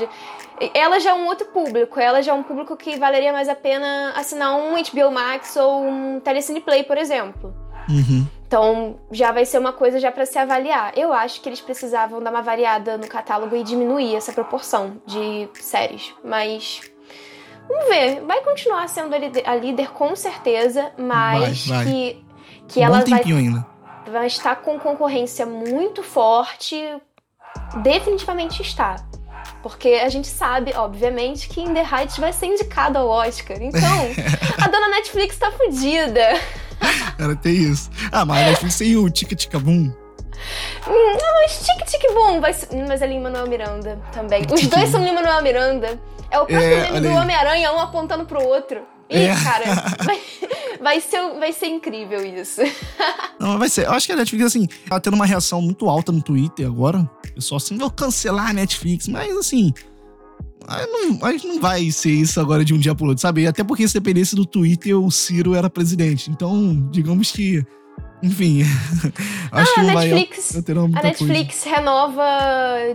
Ela 0.74 1.00
já 1.00 1.10
é 1.10 1.14
um 1.14 1.26
outro 1.26 1.46
público, 1.48 1.98
ela 1.98 2.22
já 2.22 2.32
é 2.32 2.34
um 2.34 2.42
público 2.42 2.76
que 2.76 2.96
valeria 2.96 3.32
mais 3.32 3.48
a 3.48 3.54
pena 3.54 4.12
assinar 4.14 4.56
um 4.56 4.74
HBO 4.74 5.10
Max 5.10 5.56
ou 5.56 5.84
um 5.84 6.20
Telecine 6.20 6.60
Play, 6.60 6.84
por 6.84 6.98
exemplo. 6.98 7.54
Uhum. 7.88 8.26
Então, 8.50 8.98
já 9.12 9.30
vai 9.30 9.44
ser 9.44 9.58
uma 9.58 9.72
coisa 9.72 10.00
já 10.00 10.10
para 10.10 10.26
se 10.26 10.36
avaliar. 10.36 10.92
Eu 10.98 11.12
acho 11.12 11.40
que 11.40 11.48
eles 11.48 11.60
precisavam 11.60 12.20
dar 12.20 12.32
uma 12.32 12.42
variada 12.42 12.98
no 12.98 13.06
catálogo 13.06 13.54
e 13.54 13.62
diminuir 13.62 14.16
essa 14.16 14.32
proporção 14.32 15.00
de 15.06 15.48
séries, 15.54 16.12
mas 16.24 16.80
vamos 17.68 17.86
ver. 17.88 18.20
Vai 18.22 18.42
continuar 18.42 18.88
sendo 18.88 19.14
a 19.14 19.54
líder, 19.54 19.92
com 19.92 20.16
certeza, 20.16 20.90
mas 20.98 21.64
vai, 21.68 21.84
vai. 21.84 21.84
que 21.84 22.24
que 22.66 22.80
um 22.80 22.82
ela 22.82 23.04
vai 23.04 23.22
ainda. 23.22 23.64
vai 24.10 24.26
estar 24.26 24.56
com 24.56 24.80
concorrência 24.80 25.46
muito 25.46 26.02
forte, 26.02 26.76
definitivamente 27.84 28.62
está. 28.62 28.96
Porque 29.62 29.90
a 29.90 30.08
gente 30.08 30.26
sabe, 30.26 30.72
obviamente, 30.74 31.48
que 31.48 31.60
In 31.60 31.72
The 31.72 31.84
Heights 31.84 32.18
vai 32.18 32.32
ser 32.32 32.46
indicado 32.46 32.98
ao 32.98 33.06
Oscar. 33.06 33.58
Então, 33.60 33.80
a 34.60 34.66
dona 34.66 34.88
Netflix 34.88 35.38
tá 35.38 35.52
fodida. 35.52 36.30
Cara, 37.20 37.36
tem 37.36 37.52
isso. 37.52 37.90
Ah, 38.10 38.24
mas 38.24 38.38
a 38.38 38.46
Netflix 38.46 38.78
tem 38.78 38.96
o 38.96 39.10
Tica 39.10 39.36
Tica 39.36 39.58
Boom. 39.58 39.92
Não, 40.86 41.34
mas 41.42 41.66
Tic 41.66 41.86
Tic 41.86 42.14
Boom 42.14 42.40
vai 42.40 42.54
ser... 42.54 42.74
Mas 42.88 43.02
é 43.02 43.06
Lin-Manuel 43.06 43.46
Miranda 43.46 44.00
também. 44.10 44.42
Os 44.50 44.66
dois 44.66 44.88
são 44.88 45.04
Lin-Manuel 45.04 45.42
Miranda. 45.42 46.00
É 46.30 46.38
o 46.38 46.46
próprio 46.46 46.58
é, 46.62 46.90
meme 46.92 47.08
do 47.08 47.14
Homem-Aranha, 47.14 47.74
um 47.74 47.78
apontando 47.78 48.24
pro 48.24 48.42
outro. 48.42 48.80
Ih, 49.10 49.18
é. 49.18 49.34
cara, 49.34 49.64
vai, 50.02 50.20
vai, 50.80 51.00
ser, 51.02 51.20
vai 51.38 51.52
ser 51.52 51.66
incrível 51.66 52.24
isso. 52.24 52.62
Não, 53.38 53.58
vai 53.58 53.68
ser. 53.68 53.84
Eu 53.84 53.92
acho 53.92 54.06
que 54.06 54.12
a 54.12 54.16
Netflix, 54.16 54.46
assim, 54.46 54.66
tá 54.88 54.98
tendo 54.98 55.14
uma 55.14 55.26
reação 55.26 55.60
muito 55.60 55.90
alta 55.90 56.10
no 56.10 56.22
Twitter 56.22 56.66
agora. 56.66 57.06
Eu 57.36 57.42
só 57.42 57.56
assim, 57.56 57.76
vou 57.76 57.90
cancelar 57.90 58.48
a 58.48 58.52
Netflix. 58.54 59.08
Mas, 59.08 59.36
assim, 59.36 59.74
não, 60.86 61.18
mas 61.20 61.42
não 61.42 61.60
vai 61.60 61.90
ser 61.90 62.10
isso 62.12 62.40
agora 62.40 62.64
de 62.64 62.72
um 62.72 62.78
dia 62.78 62.94
pro 62.94 63.06
outro, 63.06 63.20
sabe? 63.20 63.46
Até 63.46 63.64
porque 63.64 63.86
se 63.88 63.94
dependesse 63.94 64.36
do 64.36 64.46
Twitter, 64.46 64.98
o 64.98 65.10
Ciro 65.10 65.54
era 65.54 65.68
presidente. 65.68 66.30
Então, 66.30 66.88
digamos 66.90 67.32
que. 67.32 67.64
Enfim. 68.22 68.62
acho 69.50 69.70
ah, 69.70 69.74
que 69.74 69.80
não 69.80 69.94
Netflix, 69.94 70.52
vai 70.52 70.84
A 70.94 71.02
Netflix 71.02 71.62
coisa. 71.62 71.76
renova 71.76 72.22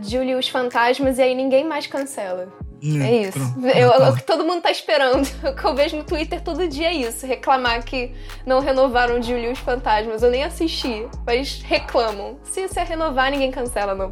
Julie 0.03 0.35
os 0.35 0.47
Fantasmas 0.47 1.17
e 1.17 1.21
aí 1.23 1.33
ninguém 1.35 1.67
mais 1.67 1.87
cancela. 1.87 2.47
Hum, 2.83 3.01
É 3.01 3.27
isso. 3.27 3.39
Eu- 3.75 3.91
Ah, 3.91 3.97
tá. 3.97 4.09
O 4.11 4.15
que 4.15 4.23
todo 4.23 4.45
mundo 4.45 4.61
tá 4.61 4.69
esperando. 4.71 5.27
O 5.43 5.55
que 5.55 5.65
eu 5.65 5.75
vejo 5.75 5.97
no 5.97 6.03
Twitter 6.03 6.41
todo 6.41 6.67
dia 6.67 6.89
é 6.89 6.93
isso. 6.93 7.25
Reclamar 7.25 7.83
que 7.83 8.11
não 8.45 8.59
renovaram 8.59 9.21
Julie 9.21 9.51
os 9.51 9.59
Fantasmas. 9.59 10.21
Eu 10.21 10.29
nem 10.29 10.43
assisti, 10.43 11.07
mas 11.25 11.61
reclamam. 11.63 12.37
Se 12.43 12.67
você 12.67 12.83
renovar, 12.83 13.31
ninguém 13.31 13.49
cancela, 13.51 13.95
não. 13.95 14.11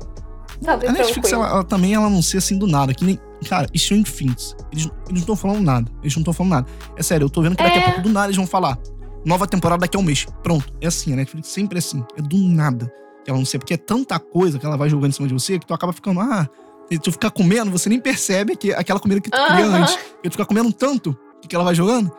Tá, 0.64 0.74
A 0.74 0.92
Netflix, 0.92 1.32
ela, 1.32 1.48
ela 1.48 1.64
também 1.64 1.94
ela 1.94 2.08
anuncia 2.08 2.40
assim 2.40 2.58
do 2.58 2.66
nada, 2.66 2.94
que 2.94 3.04
nem. 3.06 3.20
Cara, 3.44 3.68
Stranger 3.76 4.12
Things. 4.12 4.56
Eles, 4.72 4.86
eles 4.86 4.92
não 5.10 5.18
estão 5.20 5.36
falando 5.36 5.62
nada. 5.62 5.92
Eles 6.02 6.16
não 6.16 6.22
estão 6.22 6.34
falando 6.34 6.52
nada. 6.52 6.68
É 6.98 7.04
sério, 7.04 7.26
eu 7.26 7.30
tô 7.30 7.42
vendo 7.42 7.56
que 7.56 7.64
daqui 7.64 7.78
É. 7.78 7.82
a 7.82 7.86
pouco 7.86 8.02
do 8.02 8.10
nada 8.10 8.28
eles 8.28 8.38
vão 8.38 8.48
falar. 8.48 8.78
Nova 9.26 9.48
temporada 9.48 9.82
daqui 9.82 9.96
a 9.96 10.00
um 10.00 10.04
mês. 10.04 10.26
Pronto. 10.44 10.66
É 10.82 10.88
assim, 10.88 11.14
a 11.14 11.16
Netflix 11.16 11.48
sempre 11.50 11.78
é 11.78 11.80
assim. 11.80 12.04
É 12.18 12.22
do 12.22 12.38
nada 12.38 12.92
que 13.24 13.30
ela 13.30 13.38
anuncia. 13.38 13.58
Porque 13.60 13.74
é 13.74 13.78
tanta 13.78 14.20
coisa 14.20 14.60
que 14.60 14.66
ela 14.66 14.76
vai 14.78 14.90
jogando 14.90 15.12
em 15.12 15.14
cima 15.14 15.28
de 15.28 15.34
você 15.34 15.58
que 15.60 15.66
tu 15.66 15.74
acaba 15.74 15.94
ficando. 15.94 16.20
Ah, 16.20 16.48
se 16.92 17.00
tu 17.00 17.12
ficar 17.12 17.32
comendo, 17.32 17.72
você 17.72 17.88
nem 17.90 18.00
percebe 18.00 18.56
que 18.56 18.74
aquela 18.74 19.00
comida 19.00 19.22
que 19.22 19.30
tu 19.30 19.38
queria 19.48 19.66
Aham. 19.66 19.82
antes. 19.82 19.96
Porque 19.96 20.30
tu 20.30 20.32
fica 20.34 20.46
comendo 20.46 20.72
tanto 20.74 21.18
que 21.48 21.56
ela 21.56 21.64
vai 21.64 21.74
jogando. 21.76 22.12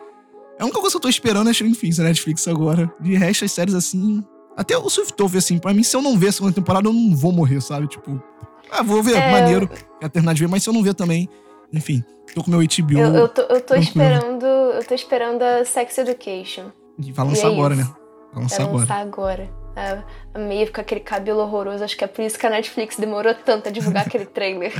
É 0.57 0.63
a 0.63 0.65
única 0.65 0.79
coisa 0.79 0.93
que 0.93 0.97
eu 0.97 1.01
tô 1.01 1.09
esperando 1.09 1.49
é 1.49 1.53
Stranger 1.53 1.77
Things, 1.79 1.99
a 1.99 2.03
Netflix 2.03 2.47
agora. 2.47 2.91
De 2.99 3.13
resto, 3.15 3.45
as 3.45 3.51
séries 3.51 3.75
assim. 3.75 4.23
Até 4.57 4.77
o 4.77 4.89
Swiftove, 4.89 5.37
assim, 5.37 5.57
pra 5.59 5.73
mim, 5.73 5.83
se 5.83 5.95
eu 5.97 6.01
não 6.01 6.17
ver 6.17 6.29
a 6.29 6.31
segunda 6.31 6.53
temporada, 6.53 6.87
eu 6.87 6.93
não 6.93 7.13
vou 7.15 7.31
morrer, 7.33 7.59
sabe? 7.61 7.87
Tipo, 7.87 8.23
ah, 8.71 8.83
vou 8.83 9.01
ver, 9.03 9.15
É, 9.15 9.31
maneiro. 9.31 9.67
Quero 9.99 10.11
terminar 10.11 10.33
de 10.33 10.41
ver, 10.41 10.49
mas 10.49 10.63
se 10.63 10.69
eu 10.69 10.73
não 10.73 10.83
ver 10.83 10.93
também, 10.93 11.29
enfim, 11.73 12.03
tô 12.33 12.43
com 12.43 12.51
meu 12.51 12.59
HBO 12.59 12.97
Eu, 12.99 13.13
eu 13.15 13.27
tô, 13.29 13.41
eu 13.43 13.61
tô 13.61 13.75
esperando. 13.75 14.45
Eu 14.45 14.83
tô 14.85 14.93
esperando 14.93 15.41
a 15.41 15.63
Sex 15.65 15.97
Education. 15.97 16.71
e 16.99 17.11
vai 17.11 17.25
e 17.25 17.29
lançar 17.29 17.47
é 17.47 17.51
agora, 17.51 17.73
isso. 17.75 17.83
né? 17.83 17.95
Vai 18.33 18.43
lançar 18.43 18.57
Vai 18.57 18.65
agora. 18.67 18.79
lançar 18.81 19.01
agora. 19.01 19.49
A, 19.77 20.03
a 20.33 20.39
Maeve 20.39 20.71
com 20.71 20.79
aquele 20.79 21.01
cabelo 21.01 21.39
horroroso. 21.41 21.83
Acho 21.83 21.97
que 21.97 22.03
é 22.03 22.07
por 22.07 22.21
isso 22.23 22.39
que 22.39 22.45
a 22.45 22.49
Netflix 22.49 22.95
demorou 22.97 23.33
tanto 23.35 23.67
a 23.67 23.71
divulgar 23.71 24.03
aquele 24.07 24.25
trailer. 24.25 24.71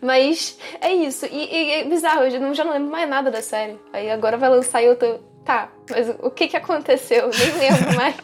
Mas 0.00 0.58
é 0.80 0.92
isso. 0.92 1.26
E, 1.26 1.44
e 1.54 1.70
é 1.72 1.84
bizarro, 1.84 2.22
eu 2.22 2.30
já 2.30 2.38
não, 2.40 2.54
já 2.54 2.64
não 2.64 2.72
lembro 2.72 2.90
mais 2.90 3.08
nada 3.08 3.30
da 3.30 3.42
série. 3.42 3.78
Aí 3.92 4.10
agora 4.10 4.36
vai 4.38 4.48
lançar 4.48 4.82
e 4.82 4.86
eu 4.86 4.96
tô. 4.96 5.18
Tá, 5.44 5.70
mas 5.90 6.08
o 6.22 6.30
que 6.30 6.48
que 6.48 6.56
aconteceu? 6.56 7.30
Nem 7.30 7.70
lembro 7.70 7.94
mais. 7.96 8.14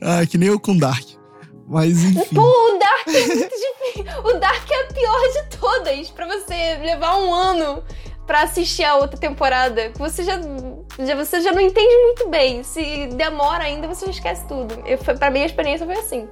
Ah, 0.00 0.24
que 0.26 0.38
nem 0.38 0.48
eu 0.48 0.58
com 0.60 0.76
Dark. 0.76 1.04
Mas 1.68 2.04
enfim. 2.04 2.34
Pô, 2.34 2.42
o 2.42 2.78
Dark 2.78 3.08
é 3.08 3.26
muito 3.34 3.54
difícil. 3.56 4.22
O 4.24 4.32
Dark 4.38 4.70
é 4.70 4.82
a 4.82 4.86
pior 4.92 5.20
de 5.32 5.56
todas. 5.58 6.10
Pra 6.10 6.26
você 6.26 6.76
levar 6.80 7.16
um 7.18 7.34
ano 7.34 7.82
pra 8.26 8.42
assistir 8.42 8.84
a 8.84 8.96
outra 8.96 9.18
temporada. 9.18 9.90
Você 9.96 10.22
já, 10.22 10.38
já, 11.00 11.14
você 11.16 11.40
já 11.40 11.52
não 11.52 11.60
entende 11.60 11.94
muito 12.04 12.28
bem. 12.28 12.62
Se 12.62 13.08
demora 13.08 13.64
ainda, 13.64 13.88
você 13.88 14.06
já 14.06 14.12
esquece 14.12 14.46
tudo. 14.46 14.80
Eu, 14.86 14.96
foi- 14.98 15.16
pra 15.16 15.30
mim, 15.30 15.42
a 15.42 15.46
experiência 15.46 15.84
foi 15.86 15.96
assim. 15.96 16.28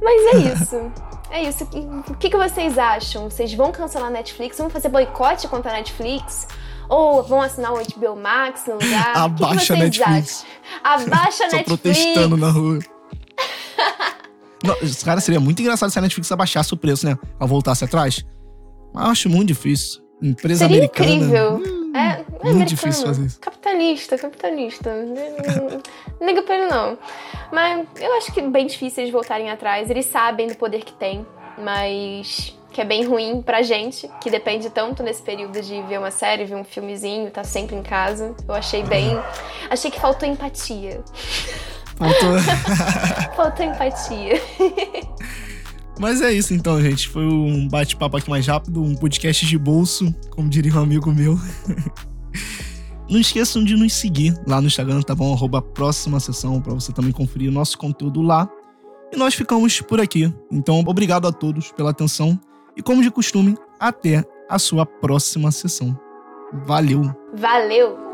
Mas 0.00 0.34
é 0.34 0.36
isso. 0.54 0.92
É 1.30 1.42
isso. 1.42 1.64
O 2.08 2.14
que, 2.16 2.28
que 2.30 2.36
vocês 2.36 2.76
acham? 2.78 3.28
Vocês 3.30 3.52
vão 3.54 3.72
cancelar 3.72 4.08
a 4.08 4.10
Netflix? 4.12 4.58
Vão 4.58 4.68
fazer 4.70 4.88
boicote 4.90 5.48
contra 5.48 5.70
a 5.72 5.74
Netflix? 5.74 6.46
Ou 6.88 7.22
vão 7.22 7.40
assinar 7.40 7.72
o 7.72 7.76
HBO 7.78 8.14
Max 8.16 8.66
no 8.66 8.74
lugar? 8.74 9.26
O 9.26 9.30
que 9.30 9.36
que 9.38 9.44
Abaixa 9.44 9.74
a 9.74 9.76
Netflix. 9.78 10.44
acham? 10.84 11.04
Abaixa 11.06 11.44
a 11.44 11.46
Netflix. 11.48 11.66
protestando 11.66 12.36
na 12.36 12.50
rua. 12.50 12.78
Não, 14.62 14.76
cara, 15.04 15.20
seria 15.20 15.40
muito 15.40 15.60
engraçado 15.60 15.90
se 15.90 15.98
a 15.98 16.02
Netflix 16.02 16.30
abaixasse 16.32 16.72
o 16.72 16.76
preço, 16.76 17.06
né? 17.06 17.18
Ela 17.38 17.48
voltasse 17.48 17.84
atrás. 17.84 18.24
Mas 18.94 19.04
eu 19.04 19.10
acho 19.10 19.28
muito 19.30 19.48
difícil. 19.48 20.00
Empresa 20.22 20.60
Seria 20.60 20.76
americana. 20.76 21.10
incrível. 21.10 21.54
hum, 21.56 21.92
É, 21.96 21.98
é 21.98 22.16
muito 22.16 22.28
americano. 22.42 22.64
difícil 22.66 23.06
fazer 23.06 23.24
isso. 23.26 23.40
Capitalista, 23.40 24.16
capitalista. 24.18 24.90
Não 26.20 26.26
liga 26.26 26.42
pra 26.42 26.54
ele, 26.56 26.66
não. 26.68 26.96
Mas 27.50 27.86
eu 28.00 28.12
acho 28.16 28.32
que 28.32 28.38
é 28.40 28.48
bem 28.48 28.66
difícil 28.66 29.02
eles 29.02 29.12
voltarem 29.12 29.50
atrás. 29.50 29.90
Eles 29.90 30.06
sabem 30.06 30.46
do 30.46 30.54
poder 30.56 30.84
que 30.84 30.92
tem, 30.92 31.26
mas 31.58 32.56
que 32.70 32.80
é 32.80 32.84
bem 32.84 33.04
ruim 33.04 33.42
pra 33.42 33.60
gente, 33.62 34.08
que 34.20 34.30
depende 34.30 34.70
tanto 34.70 35.02
nesse 35.02 35.20
período 35.20 35.60
de 35.60 35.82
ver 35.82 35.98
uma 35.98 36.10
série, 36.10 36.44
ver 36.46 36.54
um 36.54 36.64
filmezinho, 36.64 37.30
tá 37.30 37.44
sempre 37.44 37.76
em 37.76 37.82
casa. 37.82 38.34
Eu 38.48 38.54
achei 38.54 38.82
bem. 38.84 39.18
Achei 39.68 39.90
que 39.90 40.00
faltou 40.00 40.26
empatia. 40.28 41.02
Faltou. 42.02 43.36
Faltou 43.36 43.66
empatia. 43.66 44.42
Mas 45.98 46.20
é 46.20 46.32
isso 46.32 46.52
então, 46.52 46.80
gente. 46.80 47.08
Foi 47.08 47.24
um 47.24 47.68
bate-papo 47.68 48.16
aqui 48.16 48.28
mais 48.28 48.46
rápido, 48.46 48.82
um 48.82 48.94
podcast 48.94 49.46
de 49.46 49.58
bolso, 49.58 50.12
como 50.30 50.48
diria 50.48 50.74
um 50.74 50.82
amigo 50.82 51.12
meu. 51.12 51.38
Não 53.08 53.20
esqueçam 53.20 53.62
de 53.62 53.76
nos 53.76 53.92
seguir 53.92 54.34
lá 54.46 54.60
no 54.60 54.66
Instagram, 54.66 55.02
tá 55.02 55.14
bom? 55.14 55.32
Arroba 55.34 55.60
próxima 55.60 56.18
sessão, 56.18 56.60
pra 56.60 56.72
você 56.72 56.92
também 56.92 57.12
conferir 57.12 57.50
o 57.50 57.52
nosso 57.52 57.76
conteúdo 57.76 58.22
lá. 58.22 58.48
E 59.12 59.16
nós 59.16 59.34
ficamos 59.34 59.80
por 59.82 60.00
aqui. 60.00 60.32
Então, 60.50 60.82
obrigado 60.86 61.28
a 61.28 61.32
todos 61.32 61.70
pela 61.72 61.90
atenção. 61.90 62.40
E 62.76 62.82
como 62.82 63.02
de 63.02 63.10
costume, 63.10 63.56
até 63.78 64.24
a 64.48 64.58
sua 64.58 64.86
próxima 64.86 65.52
sessão. 65.52 65.98
Valeu! 66.64 67.02
Valeu! 67.34 68.11